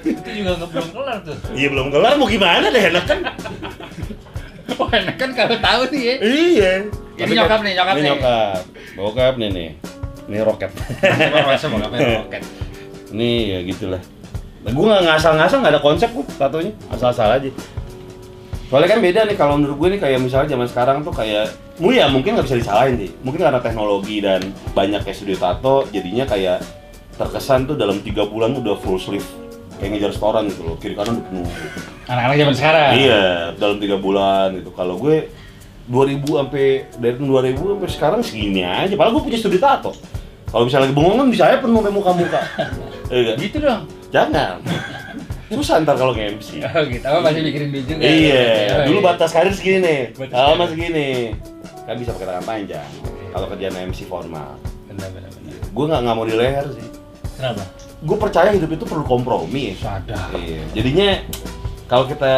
[0.01, 1.37] Itu juga nggak belum kelar tuh.
[1.53, 3.21] Iya belum kelar mau gimana deh Heineken?
[4.81, 6.15] Wah, enak kan kalau tahu nih ya.
[6.25, 6.73] Iya.
[7.19, 8.11] Ini nyokap nih, nyokap ini nih.
[8.15, 8.63] nyokap.
[8.97, 9.69] Bokap nih nih.
[10.31, 10.71] Ini roket.
[11.45, 12.43] Masa roket?
[13.13, 14.03] Ini ya gitulah.
[14.63, 17.51] Nah, gue nggak ngasal-ngasal nggak ada konsep gue tatonya asal-asal aja.
[18.73, 21.93] Soalnya kan beda nih kalau menurut gue nih kayak misalnya zaman sekarang tuh kayak mu
[21.93, 23.11] ya mungkin nggak bisa disalahin sih.
[23.21, 24.41] Mungkin karena teknologi dan
[24.73, 26.65] banyak kayak studio tato jadinya kayak
[27.21, 29.27] terkesan tuh dalam tiga bulan udah full sleeve
[29.77, 31.49] kayak ngejar restoran gitu loh kiri kanan udah penuh.
[32.09, 32.91] Anak-anak zaman sekarang.
[32.97, 33.25] Iya,
[33.61, 34.71] dalam tiga bulan gitu.
[34.73, 35.29] Kalau gue
[35.93, 36.65] 2000 sampai
[36.97, 38.97] dari tahun 2000 sampai sekarang segini aja.
[38.97, 39.93] Padahal gue punya studi tato.
[40.49, 42.41] Kalau misalnya lagi bengong kan bisa aja penuh muka-muka.
[43.13, 43.37] Iya.
[43.37, 43.85] Gitu dong.
[44.09, 44.65] Jangan.
[45.53, 46.65] Susah ntar kalau nge-MC.
[46.73, 48.01] Oh gitu, apa masih mikirin duit juga?
[48.01, 50.01] Iya, Oh, dulu batas karir segini nih.
[50.17, 50.61] Batas Kalau karir.
[50.65, 51.09] mas segini.
[51.85, 52.89] Kan bisa pakai tangan panjang.
[53.29, 54.57] Kalau kerjaan MC formal.
[54.89, 55.55] Benar, benar, benar.
[55.61, 56.89] Gue nggak nggak mau di leher sih.
[57.37, 57.63] Kenapa?
[58.01, 59.77] Gue percaya hidup itu perlu kompromi.
[59.77, 60.33] Sadar.
[60.33, 60.65] Iya.
[60.73, 61.09] Jadinya
[61.93, 62.33] kalau kita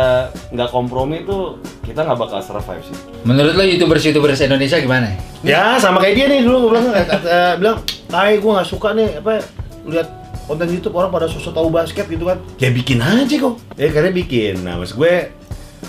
[0.50, 2.98] nggak kompromi itu kita nggak bakal survive sih.
[3.22, 5.14] Menurut lo youtubers-youtubers Indonesia gimana?
[5.46, 7.78] Ya sama kayak dia nih dulu gue bilang eh, bilang,
[8.10, 9.46] "Tai gue nggak suka nih apa
[9.86, 10.10] lihat
[10.50, 13.62] konten YouTube orang pada sosok tahu basket gitu kan." Ya bikin aja kok.
[13.78, 14.66] Ya karena bikin.
[14.66, 15.30] Nah, mas gue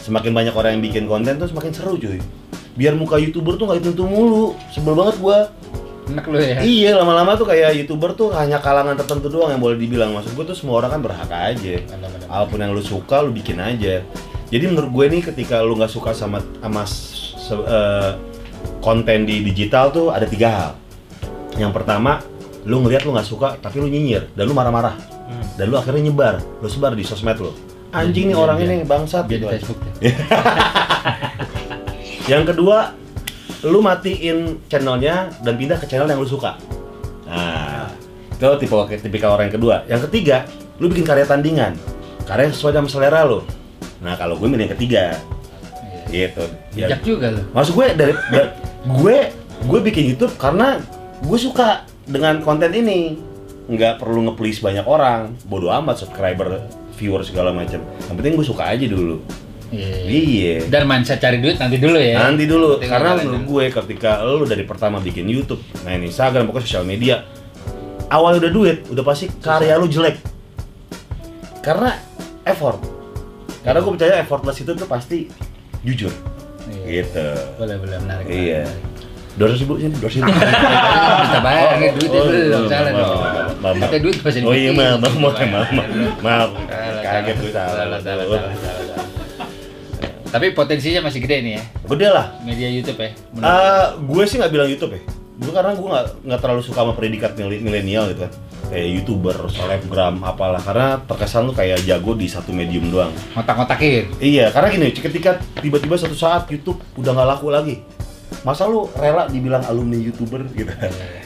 [0.06, 2.21] semakin banyak orang yang bikin konten tuh semakin seru cuy.
[2.78, 4.54] Biar muka YouTuber tuh nggak itu mulu.
[4.78, 5.49] Sebel banget gua.
[6.06, 6.62] Enak lo ya?
[6.62, 10.13] Iya, lama-lama tuh kayak YouTuber tuh hanya kalangan tertentu doang yang boleh dibilang.
[10.13, 11.76] Maksud gue tuh semua orang kan berhak aja.
[12.26, 14.06] Apa pun yang lu suka, lu bikin aja.
[14.46, 18.12] Jadi menurut gue nih ketika lu nggak suka sama sama se- eh,
[18.80, 20.72] konten di digital tuh ada tiga hal.
[21.58, 22.22] Yang pertama,
[22.63, 24.94] lu ngeliat lu nggak suka tapi lu nyinyir dan lu marah-marah
[25.26, 25.41] Hmm.
[25.58, 27.50] dan lu akhirnya nyebar, lu sebar di sosmed lu.
[27.89, 29.50] Anjing nih orang ini bangsat gitu.
[29.50, 30.13] Facebook deh.
[32.28, 32.94] Yang kedua,
[33.65, 36.54] lu matiin channelnya dan pindah ke channel yang lu suka.
[37.25, 37.89] Nah,
[38.30, 39.75] itu tipe tipikal orang yang kedua.
[39.89, 40.45] Yang ketiga,
[40.78, 41.73] lu bikin karya tandingan.
[42.30, 43.41] Karya sesuai sama selera lu.
[44.06, 45.17] Nah, kalau gue milih yang ketiga.
[46.13, 46.30] Iya.
[46.30, 46.43] Gitu.
[46.78, 47.41] Ya, Bijak juga lo.
[47.51, 48.54] maksud gue dari da-
[48.86, 49.17] gue
[49.65, 50.78] gue bikin YouTube karena
[51.25, 53.17] gue suka dengan konten ini.
[53.65, 55.34] Nggak perlu nge-please banyak orang.
[55.49, 56.62] Bodoh amat subscriber,
[57.01, 57.82] viewer segala macam.
[57.82, 59.25] Yang penting gue suka aja dulu.
[59.75, 59.91] Iya.
[60.07, 60.53] Iya.
[60.71, 62.23] Dan mindset cari duit nanti dulu ya.
[62.23, 66.65] Nanti dulu, Penting karena menurut gue ketika lu dari pertama bikin YouTube, main Instagram, pokoknya
[66.65, 67.27] sosial media,
[68.07, 70.15] awal udah duit, udah pasti karya lu jelek.
[71.59, 71.97] Karena
[72.45, 72.79] effort.
[73.65, 75.27] Karena gue percaya effortless itu tuh pasti
[75.81, 76.13] jujur.
[76.69, 77.03] Iya.
[77.03, 77.27] Gitu.
[77.57, 78.25] Boleh, boleh menarik.
[78.29, 78.63] Iya.
[79.35, 80.31] Dua ratus ribu sini, dua ratus ribu.
[81.27, 83.03] Kita bayar Oh, kan duitnya oh, dulu oh, dong, salah maaf,
[83.59, 83.75] dong.
[83.83, 85.69] maaf, duit pasti Oh iya, maaf, maaf, maaf,
[86.23, 86.49] maaf.
[86.71, 87.99] Salah, Kaget gue salah, salah.
[87.99, 88.94] salah, salah, salah, salah.
[90.36, 93.15] Tapi potensinya masih gede nih ya, Udah lah, media YouTube ya.
[93.34, 95.02] Eh, gue sih nggak bilang YouTube ya.
[95.36, 98.32] Gue karena gue nggak nggak terlalu suka sama predikat mil- milenial gitu kan.
[98.65, 100.60] Kayak youtuber, selebgram, apalah.
[100.60, 103.15] Karena terkesan lu kayak jago di satu medium doang.
[103.32, 104.19] Ngotak-ngotakin.
[104.19, 107.80] Iya, karena gini, ketika tiba-tiba suatu saat YouTube udah nggak laku lagi,
[108.41, 110.67] masa lu rela dibilang alumni youtuber gitu?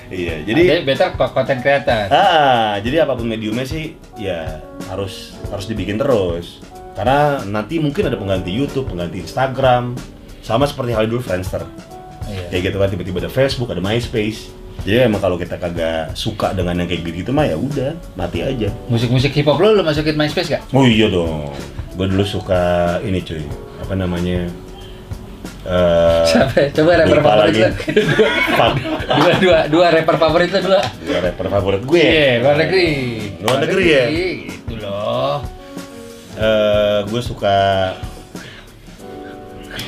[0.10, 2.12] iya, jadi Jadi better kok konten kreator.
[2.12, 6.62] ah, jadi apa pun mediumnya sih, ya harus harus dibikin terus.
[7.00, 9.96] Karena nanti mungkin ada pengganti YouTube, pengganti Instagram,
[10.44, 11.64] sama seperti hal dulu Friendster.
[12.30, 12.46] Iya.
[12.54, 14.54] kayak gitu kan tiba-tiba ada Facebook ada MySpace
[14.86, 18.70] jadi emang kalau kita kagak suka dengan yang kayak gitu mah ya udah mati aja
[18.86, 20.62] Musik-musik hip hop lo lo masukin MySpace gak?
[20.70, 21.50] oh iya dong
[21.98, 22.62] gue dulu suka
[23.02, 23.42] ini cuy
[23.82, 24.46] apa namanya
[25.60, 26.72] Eh, Siapa?
[26.72, 27.62] Coba rapper favorit lagi.
[27.62, 27.70] lo.
[29.12, 30.82] Dua, dua, dua rapper favorit lo dua.
[31.04, 32.88] Dua rapper favorit gue Iya, luar negeri.
[33.44, 34.04] Luar negeri ya?
[34.08, 35.59] Gitu loh.
[36.40, 37.58] Eh, gue suka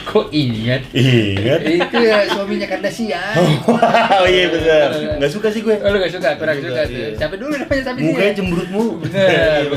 [0.04, 0.84] Kok ingat?
[0.92, 3.36] ingat Itu ya suaminya Kardashian.
[4.20, 6.84] oh iya bener nggak suka sih gue Oh, lu gak suka, kurang Nggak suka suka,
[6.86, 6.98] tuh.
[6.98, 7.08] iya.
[7.16, 9.28] Siapa dulu namanya tapi mukanya cemberut mu Bener,
[9.64, 9.72] Iya,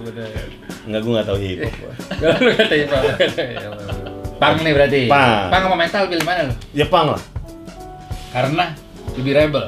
[0.00, 0.46] bener.
[0.84, 1.74] nggak gue nggak tahu hip hop
[2.14, 3.04] Kalau lu kata hip hop.
[4.42, 5.00] Pang nih berarti.
[5.06, 5.46] Pang.
[5.46, 6.54] Pang sama metal pilih mana lu?
[6.72, 7.22] ya pang lah
[8.30, 8.64] Karena
[9.14, 9.64] lebih rebel.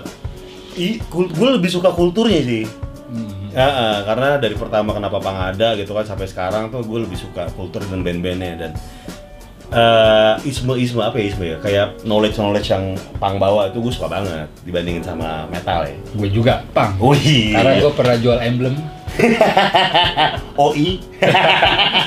[0.75, 2.65] I, kul- gue lebih suka kulturnya sih
[3.07, 3.46] Hmm.
[3.57, 7.17] Ya, eh, karena dari pertama kenapa Pang ada gitu kan sampai sekarang tuh gue lebih
[7.17, 8.73] suka kultur dan band-bandnya dan
[9.67, 14.47] eh isme-isme apa ya isme ya kayak knowledge-knowledge yang Pang bawa itu gue suka banget
[14.63, 15.97] dibandingin sama metal ya.
[16.13, 16.93] Gue juga pang.
[17.01, 17.57] Wih.
[17.57, 18.77] Karena gue pernah jual emblem.
[20.61, 21.01] OI.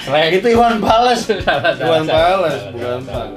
[0.05, 1.17] Selain itu Iwan salah,
[1.81, 3.29] Iwan salah, bukan salah.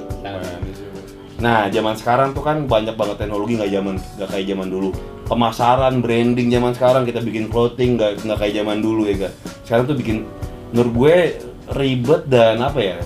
[1.43, 4.89] Nah, zaman sekarang tuh kan banyak banget teknologi nggak zaman nggak kayak zaman dulu.
[5.33, 9.33] Pemasaran, branding zaman sekarang kita bikin clothing nggak nggak kayak zaman dulu ya kan.
[9.65, 10.29] Sekarang tuh bikin
[10.69, 11.17] menurut gue
[11.73, 12.97] ribet dan apa ya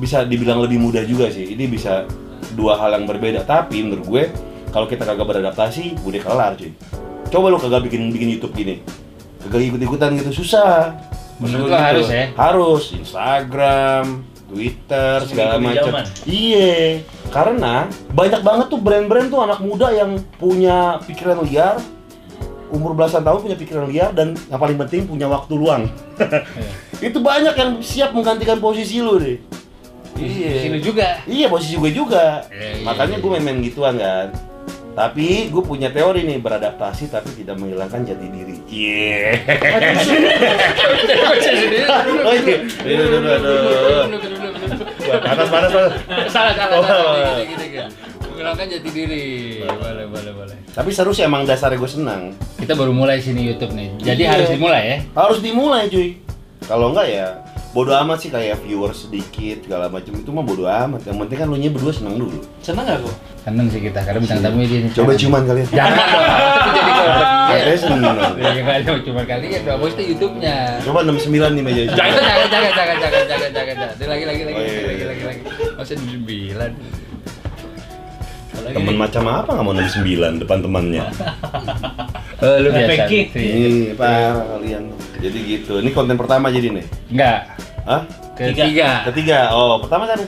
[0.00, 1.52] bisa dibilang lebih mudah juga sih.
[1.52, 2.08] Ini bisa
[2.56, 3.44] dua hal yang berbeda.
[3.44, 4.24] Tapi menurut gue
[4.72, 6.72] kalau kita kagak beradaptasi udah kelar cuy.
[7.28, 8.80] Coba lu kagak bikin bikin YouTube gini,
[9.44, 10.96] kagak ikut ikutan gitu susah.
[11.36, 12.16] Menurut Maksud gue harus gitu.
[12.16, 12.24] ya?
[12.32, 14.04] Harus Instagram,
[14.48, 16.04] Twitter, segala macam.
[16.28, 17.00] Iya,
[17.32, 21.80] karena banyak banget tuh brand-brand tuh anak muda yang punya pikiran liar,
[22.68, 25.88] umur belasan tahun punya pikiran liar dan yang paling penting punya waktu luang.
[27.04, 29.38] Itu banyak yang siap menggantikan posisi lu deh.
[30.14, 30.30] Di
[30.62, 31.18] sini juga.
[31.26, 32.46] Iya, posisi gue juga.
[32.48, 33.22] Iya, iya, Makanya iya.
[33.22, 34.30] gue main-main gituan kan.
[34.94, 38.54] Tapi gue punya teori nih beradaptasi tapi tidak menghilangkan jati diri.
[38.70, 39.42] Iya.
[42.24, 42.56] Oh iya.
[45.20, 45.92] Panas, panas, panas.
[46.30, 46.84] Salah, salah, Oh.
[46.84, 47.42] salah.
[48.30, 49.24] Mengenalkan jati diri.
[49.62, 50.56] Boleh, boleh, boleh.
[50.70, 52.34] Tapi seru sih emang dasarnya gue senang.
[52.58, 53.94] Kita baru mulai sini YouTube nih.
[53.98, 54.30] Jadi Iya.
[54.34, 54.98] harus dimulai ya.
[55.14, 56.18] Harus dimulai cuy.
[56.64, 57.28] Kalau enggak ya
[57.74, 60.14] bodo amat sih kayak viewers sedikit segala macam.
[60.14, 61.02] Itu mah bodo amat.
[61.10, 62.38] Yang penting kan lu nya berdua seneng dulu.
[62.62, 65.68] Seneng gak kok seneng sih kita karena bintang tamu ini coba cuman kali ya.
[65.68, 66.24] Jangan dong.
[66.64, 68.16] Jadi kalau seneng dong.
[68.44, 71.62] Iya, ya nggak ada kalian kali ya dua itu YouTube nya coba enam sembilan nih
[71.62, 71.82] meja.
[71.92, 75.04] Jangan jangan jangan jangan jangan jangan jangan lagi lagi lagi oh, iya, lagi iya, lagi
[75.04, 75.42] lagi lagi.
[75.76, 76.70] Masih sembilan.
[78.64, 81.04] Nih, macam apa nggak mau 69 depan temannya?
[82.40, 83.04] Oh, lu biasa.
[83.04, 83.20] Peki.
[83.36, 84.82] Ini parah kalian.
[85.20, 85.72] Jadi gitu.
[85.84, 86.86] Ini konten pertama jadi nih.
[87.12, 87.38] Enggak.
[87.84, 88.02] Hah?
[88.34, 89.04] Ketiga.
[89.12, 89.52] Ketiga.
[89.52, 90.24] Oh, pertama tadi.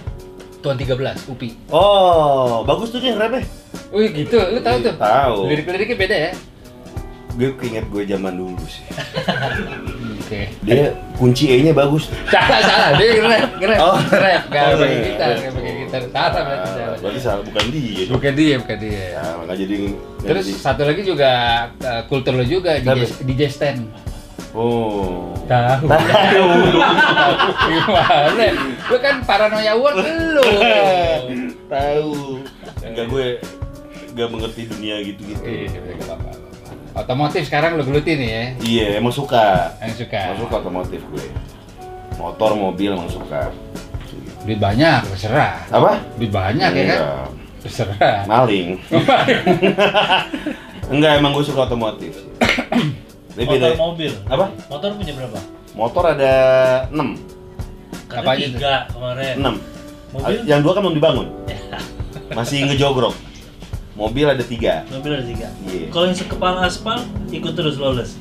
[0.61, 1.55] Tuan 13, Upi.
[1.73, 3.47] Oh, bagus tuh dia rapnya.
[3.95, 4.95] Wih gitu, lu tahu tuh?
[4.99, 5.47] Tahu.
[5.47, 6.33] Lirik-liriknya beda ya?
[7.37, 8.85] Gue keinget gue zaman dulu sih.
[10.27, 10.43] Oke.
[10.61, 12.11] Dia kunci E-nya bagus.
[12.35, 12.89] Salah, salah.
[12.99, 13.79] Dia nge-rap, nge-rap.
[13.81, 13.95] Oh.
[13.97, 15.01] Nge-rap, nggak Oh, pakai iya.
[15.07, 16.01] gitar, nggak pakai gitar.
[16.05, 16.99] Salah berarti Ah, salah.
[16.99, 17.95] berarti salah bukan dia.
[17.97, 18.13] dong.
[18.13, 19.05] Bukan dia, bukan dia.
[19.13, 19.75] Ya, nggak jadi.
[20.21, 21.31] Terus jadi- satu lagi juga
[21.79, 22.99] uh, kultur lo juga Siapa?
[22.99, 23.81] DJ, DJ stand.
[24.51, 25.31] Oh.
[25.47, 25.87] Tahu.
[27.67, 28.47] Gimana?
[28.83, 30.47] Lu kan paranoia award lu.
[31.67, 32.13] Tahu.
[32.83, 33.27] Enggak gue
[34.13, 35.43] nggak mengerti dunia gitu-gitu.
[35.45, 36.31] Iya, nggak apa-apa.
[36.97, 39.69] Otomotif sekarang lo gelutin ya, Iya, emang suka.
[39.79, 40.33] yang suka.
[40.33, 41.27] Emang suka otomotif gue.
[42.17, 43.53] Motor, mobil emang suka.
[44.43, 45.69] Duit banyak, terserah.
[45.69, 46.01] Apa?
[46.17, 46.97] Duit banyak ya kan?
[46.97, 47.27] Enggak.
[47.61, 48.19] Terserah.
[48.25, 48.81] Maling.
[50.89, 52.17] Enggak, emang gue suka otomotif.
[53.37, 53.45] Beda.
[53.45, 54.13] motor mobil.
[54.25, 54.47] Apa?
[54.73, 55.39] Motor punya berapa?
[55.77, 56.33] Motor ada
[56.89, 56.97] 6.
[58.09, 58.53] Karena Apa aja tuh?
[58.57, 59.35] tiga kemarin.
[59.37, 60.17] 6.
[60.17, 60.37] Mobil?
[60.49, 61.27] Yang dua kan belum dibangun.
[62.39, 63.13] Masih ngejogrok.
[63.97, 64.85] Mobil ada tiga.
[64.93, 65.49] Mobil ada tiga.
[65.65, 65.89] Iya.
[65.89, 67.01] Kalau yang sekepala aspal
[67.33, 68.21] ikut terus lawless.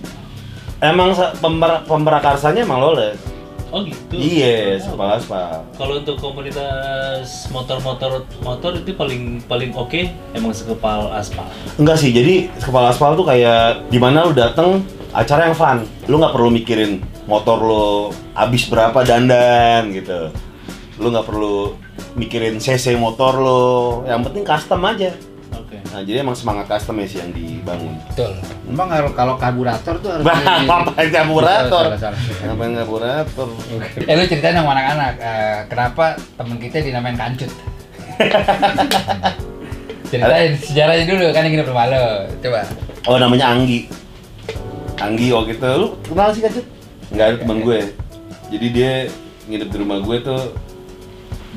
[0.79, 1.11] Emang
[1.43, 3.19] pember pemberakarsanya emang loles.
[3.75, 4.15] Oh gitu.
[4.15, 4.95] Iya, Oh.
[4.95, 5.67] kepala aspal.
[5.75, 9.99] Kalau untuk komunitas motor-motor motor itu paling paling oke
[10.31, 11.43] emang sekepal aspal.
[11.75, 14.79] Enggak sih, jadi kepala aspal tuh kayak di mana lu dateng
[15.11, 15.83] acara yang fun.
[16.07, 17.85] Lu nggak perlu mikirin motor lu
[18.31, 20.31] habis berapa dandan gitu.
[20.95, 21.75] Lu nggak perlu
[22.15, 23.63] mikirin cc motor lu.
[24.07, 25.11] Yang penting custom aja.
[25.65, 25.81] Oke.
[25.89, 27.97] Nah, jadi emang semangat customnya sih yang dibangun.
[28.13, 28.37] Betul.
[28.69, 30.25] Memang kalau kalau karburator tuh harus
[30.69, 31.85] Apa karburator?
[32.45, 33.47] Ngapain karburator?
[34.05, 36.05] Eh lu ceritain sama anak-anak eh, kenapa
[36.37, 37.49] temen kita dinamain kancut?
[40.13, 42.05] ceritain sejarahnya dulu kan yang nginep rumah lo.
[42.45, 42.61] Coba.
[43.09, 43.89] Oh, namanya Anggi.
[45.01, 46.65] Anggi waktu itu lu kenal sih Kacut?
[47.09, 47.79] Enggak ada teman gue.
[48.53, 48.91] Jadi dia
[49.49, 50.41] nginep di rumah gue tuh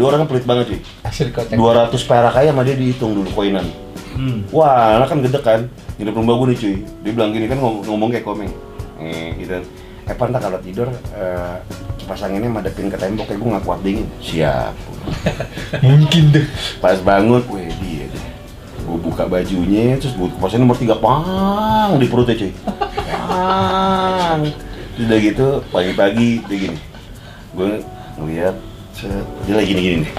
[0.01, 0.81] dua orang pelit banget cuy.
[1.05, 1.61] Asli kocak.
[1.61, 3.69] 200 perak aja sama dia dihitung dulu koinan.
[4.19, 4.43] Hmm.
[4.51, 5.61] Wah, anak kan gede kan.
[5.95, 6.77] Nginep rumah gue nih cuy.
[7.07, 8.51] Dia bilang gini kan ngomong, ngomong kayak komeng.
[8.99, 9.63] Eh, gitu.
[10.11, 11.57] Eh, Pan, ntar kalau tidur eh,
[12.03, 14.11] kipas anginnya madepin ke tembok kayak gue nggak kuat dingin.
[14.19, 14.75] Siap.
[15.87, 16.47] Mungkin deh.
[16.83, 18.25] Pas bangun, weh dia deh.
[18.83, 22.53] Gue buka bajunya, terus gue kipasin nomor tiga pang di perutnya cuy.
[23.07, 24.43] Pang.
[24.99, 26.79] Terus udah gitu, pagi-pagi dia gini.
[27.55, 27.87] Gue
[28.19, 28.57] ngeliat,
[29.47, 30.13] dia lagi gini-gini nih.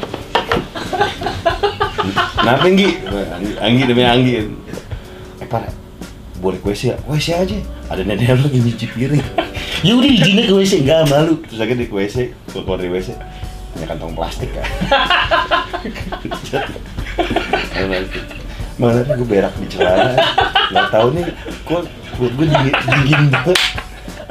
[2.16, 2.90] Kenapa Anggi?
[3.08, 4.34] Anggi, Anggi demi Anggi.
[5.40, 5.72] Eh Pak,
[6.40, 6.98] boleh ke WC ya?
[7.08, 7.58] WC aja.
[7.90, 9.24] Ada nenek lu lagi nyuci piring.
[9.86, 11.36] ya udah izinnya ke WC, enggak malu.
[11.48, 13.10] Terus akhirnya di ke WC, gue keluar dari WC.
[13.76, 14.66] Hanya kantong plastik kan.
[18.80, 20.16] Mana gue berak di celana.
[20.72, 21.28] Gak tau nih,
[21.68, 21.84] kok
[22.16, 23.60] perut gue dingin, dingin banget.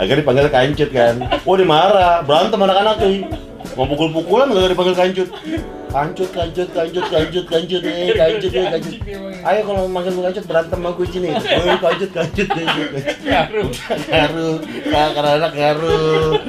[0.01, 1.15] Akhirnya dipanggil kancut kan.
[1.45, 3.29] Oh dia marah, berantem anak-anak cuy.
[3.77, 5.29] Mau pukul-pukulan gak dipanggil kancut.
[5.89, 8.95] Kancut, kancut, kancut, kancut, kancut, eh, kancut, eh, kancut.
[9.41, 11.29] Ayo kalau makan lu kancut berantem sama gue sini.
[11.65, 13.17] Oh, kancut, kancut, kancut, kancut.
[14.13, 14.57] Ngaruh.
[14.85, 16.45] Kak, karena anak ngaruh.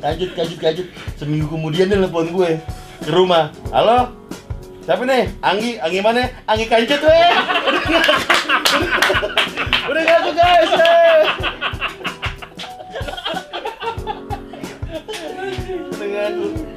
[0.00, 0.86] Kancut, kancut, kancut.
[1.20, 2.56] Seminggu kemudian dia telepon gue
[3.04, 3.52] ke rumah.
[3.68, 4.16] Halo,
[4.88, 5.28] siapa nih?
[5.44, 6.32] Anggi, Anggi mana?
[6.48, 7.32] Anggi kancut, weh.
[9.92, 10.72] Udah ngaku guys.
[15.92, 16.67] Udah ngaku.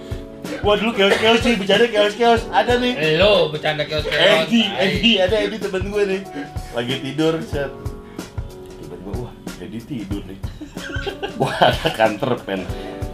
[0.61, 2.45] Wah dulu keos-keos sih, bercanda keos-keos.
[2.53, 3.17] Ada nih.
[3.17, 4.45] Lo bercanda kios-kios.
[4.45, 6.21] Edi, Edi, ada Edi temen gue nih.
[6.77, 7.73] Lagi tidur, set.
[8.77, 10.37] Tiba-tiba, wah Edi tidur nih.
[11.41, 12.61] Wah ada kantor pen.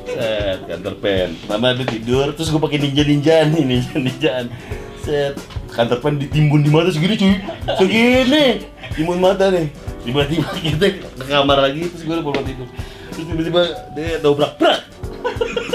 [0.03, 1.39] Set, kantor pen.
[1.39, 4.51] Pertama dia tidur, terus gue pakai ninja-ninjaan nih, ninja-ninjaan.
[4.99, 5.39] Set,
[5.71, 7.39] kantor pen ditimbun di mata segini cuy.
[7.79, 9.71] Segini, timbun mata nih.
[10.03, 12.67] Tiba-tiba kita ke kamar lagi, terus gue baru tidur.
[13.15, 13.61] Terus tiba-tiba
[13.95, 14.96] dia dobrak, brak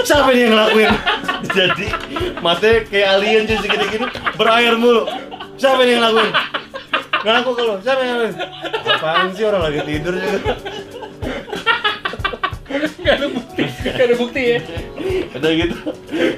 [0.03, 0.91] Siapa nih yang ngelakuin?
[1.53, 1.87] Jadi
[2.43, 5.03] matanya kayak alien cuy segini gini berair mulu.
[5.55, 6.33] Siapa nih yang ngelakuin?
[7.23, 8.35] Ngaku kalau siapa yang ngelakuin?
[8.83, 10.39] Apaan sih orang lagi tidur juga?
[13.03, 14.59] Gak ada bukti, gak ada bukti ya.
[15.35, 15.75] Udah gitu,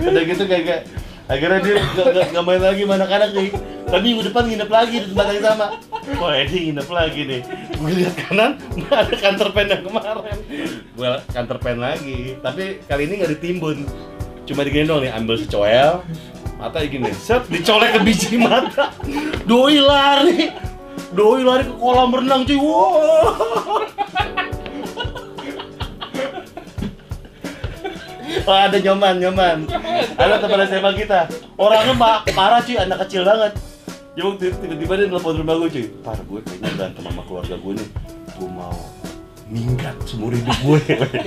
[0.02, 0.82] udah gitu kagak.
[1.26, 3.50] Akhirnya dia gak, gak, gak main lagi sama anak-anak nih.
[3.96, 5.80] Tapi minggu depan nginep lagi di tempat yang sama.
[6.20, 7.42] Wah Edi nginep lagi nih.
[7.80, 8.60] Gue lihat kanan,
[8.92, 10.36] ada kantor pen yang kemarin.
[11.00, 12.36] Gue kantor pen lagi.
[12.44, 13.88] Tapi kali ini nggak ditimbun.
[14.44, 16.04] Cuma digini doang nih, ambil secoel.
[16.60, 18.92] Mata gini, set dicolek ke biji mata.
[19.48, 20.52] Doi lari.
[21.16, 22.60] Doi lari ke kolam renang cuy.
[22.60, 23.80] Wow.
[28.44, 29.72] Wah ada nyoman, nyoman.
[30.20, 31.32] Ada teman SMA kita.
[31.56, 31.96] Orangnya
[32.36, 33.56] parah cuy, anak kecil banget.
[34.16, 35.86] Ya waktu itu tiba-tiba dia nelfon rumah gue cuy.
[36.00, 37.90] Par, gue kayaknya berantem sama keluarga gue nih.
[38.40, 38.78] Gue mau
[39.52, 40.82] minggat seumur hidup gue.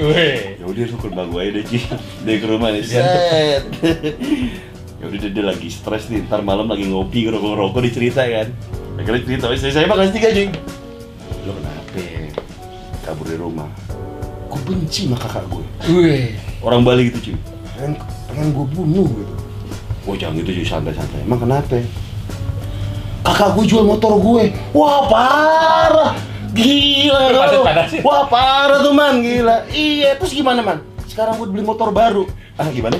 [0.08, 0.56] Weh.
[0.56, 1.80] ya udah lu ke rumah gue aja deh cuy.
[2.24, 2.82] Dia ke rumah nih.
[2.82, 3.62] Set.
[5.00, 6.24] ya udah dia, dia lagi stres nih.
[6.24, 8.48] Ntar malam lagi ngopi, ngerokok-ngerokok dicerita kan.
[8.98, 10.48] Akhirnya cerita, saya, saya mah kelas tiga cuy.
[11.44, 12.02] Lo kenapa?
[13.04, 13.68] Kabur dari rumah.
[14.48, 16.32] Gue benci sama kakak gue Weh.
[16.64, 17.36] orang Bali gitu cuy
[17.76, 17.92] pengen
[18.28, 19.34] pengen gue bunuh gitu
[20.08, 21.84] gue jangan gitu cuy santai-santai emang kenapa
[23.28, 24.56] kakak gue jual motor gue.
[24.72, 26.12] Wah parah.
[26.56, 27.20] Gila.
[27.36, 28.00] Panas-panasin.
[28.00, 29.20] wah parah tuh man.
[29.20, 29.68] Gila.
[29.68, 30.78] Iya terus gimana man?
[31.04, 32.24] Sekarang gue beli motor baru.
[32.56, 32.96] Ah gimana?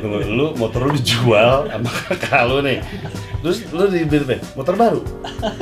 [0.00, 2.80] Tunggu, lu motor lu dijual sama kakak lu nih.
[3.44, 4.36] Terus lu dibeli apa?
[4.56, 5.00] motor baru?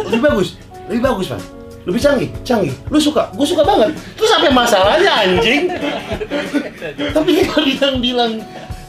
[0.07, 0.49] Lebih bagus.
[0.87, 1.43] Lebih bagus man.
[1.83, 2.31] Lebih canggih?
[2.47, 2.75] Canggih.
[2.87, 3.35] Lu suka?
[3.35, 3.91] Gue suka banget.
[4.15, 5.67] Terus apa masalahnya anjing?
[7.11, 8.33] Tapi kalau bilang bilang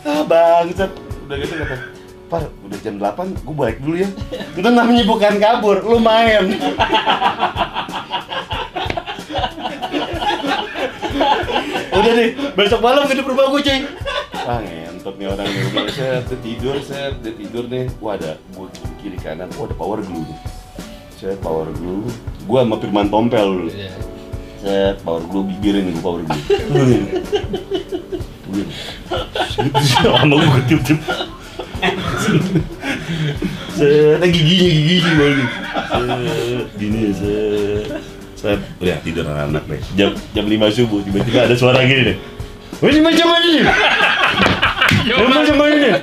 [0.06, 0.94] ah bangsat.
[1.26, 1.93] Udah gitu kata
[2.34, 4.10] par udah jam 8 gue balik dulu ya.
[4.58, 6.50] Itu namanya bukan kabur lu main.
[11.94, 13.86] Udah deh besok malam ke rumah gue cuy.
[14.50, 18.42] Ah ngentot nih orang nih udah set dia tidur set dia tidur nih wah ada
[18.58, 18.66] gue
[19.06, 19.54] kiri kanan.
[19.54, 20.40] Wah ada power glue nih.
[21.14, 22.10] Set power glue.
[22.50, 23.70] Gue sama Firman Tompel dulu.
[23.70, 23.94] Iya.
[24.64, 26.42] set power glue bibir ini gue power glue.
[30.02, 30.98] Sama gue tiup tiup
[33.74, 35.28] set eh, giginya giginya
[35.92, 37.86] set gini ya set
[38.40, 42.18] set udah tidur anak-anak deh jam jam lima subuh tiba-tiba ada suara gini deh
[42.84, 43.64] Wih, macam mana nih?
[45.08, 45.94] Wih, macam mana nih?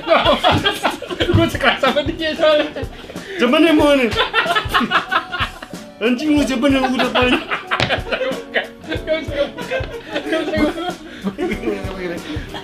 [1.29, 2.81] Gue sekelas sama dia soalnya.
[3.37, 4.09] Cuman yang mau nih?
[6.01, 7.29] Anjing lu siapa yang udah buka.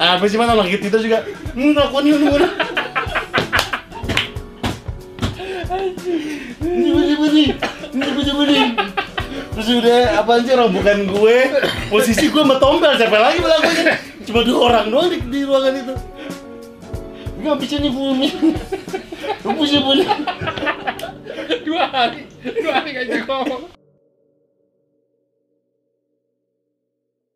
[0.01, 1.21] Apa sih mana lagi itu juga?
[1.53, 2.25] Hmm, aku nih lu
[6.61, 7.43] ini ini ini
[7.95, 8.65] ini ini
[9.57, 11.37] Terus udah apaan sih bukan gue?
[11.89, 13.85] Posisi gue sama tombel siapa lagi melakukannya
[14.29, 15.95] Cuma dua orang doang di, di ruangan itu.
[17.41, 18.27] Gak bisa nih bumi
[19.41, 20.03] Gak bisa bumi
[21.65, 22.21] Dua hari.
[22.43, 23.76] Dua hari gak ngomong.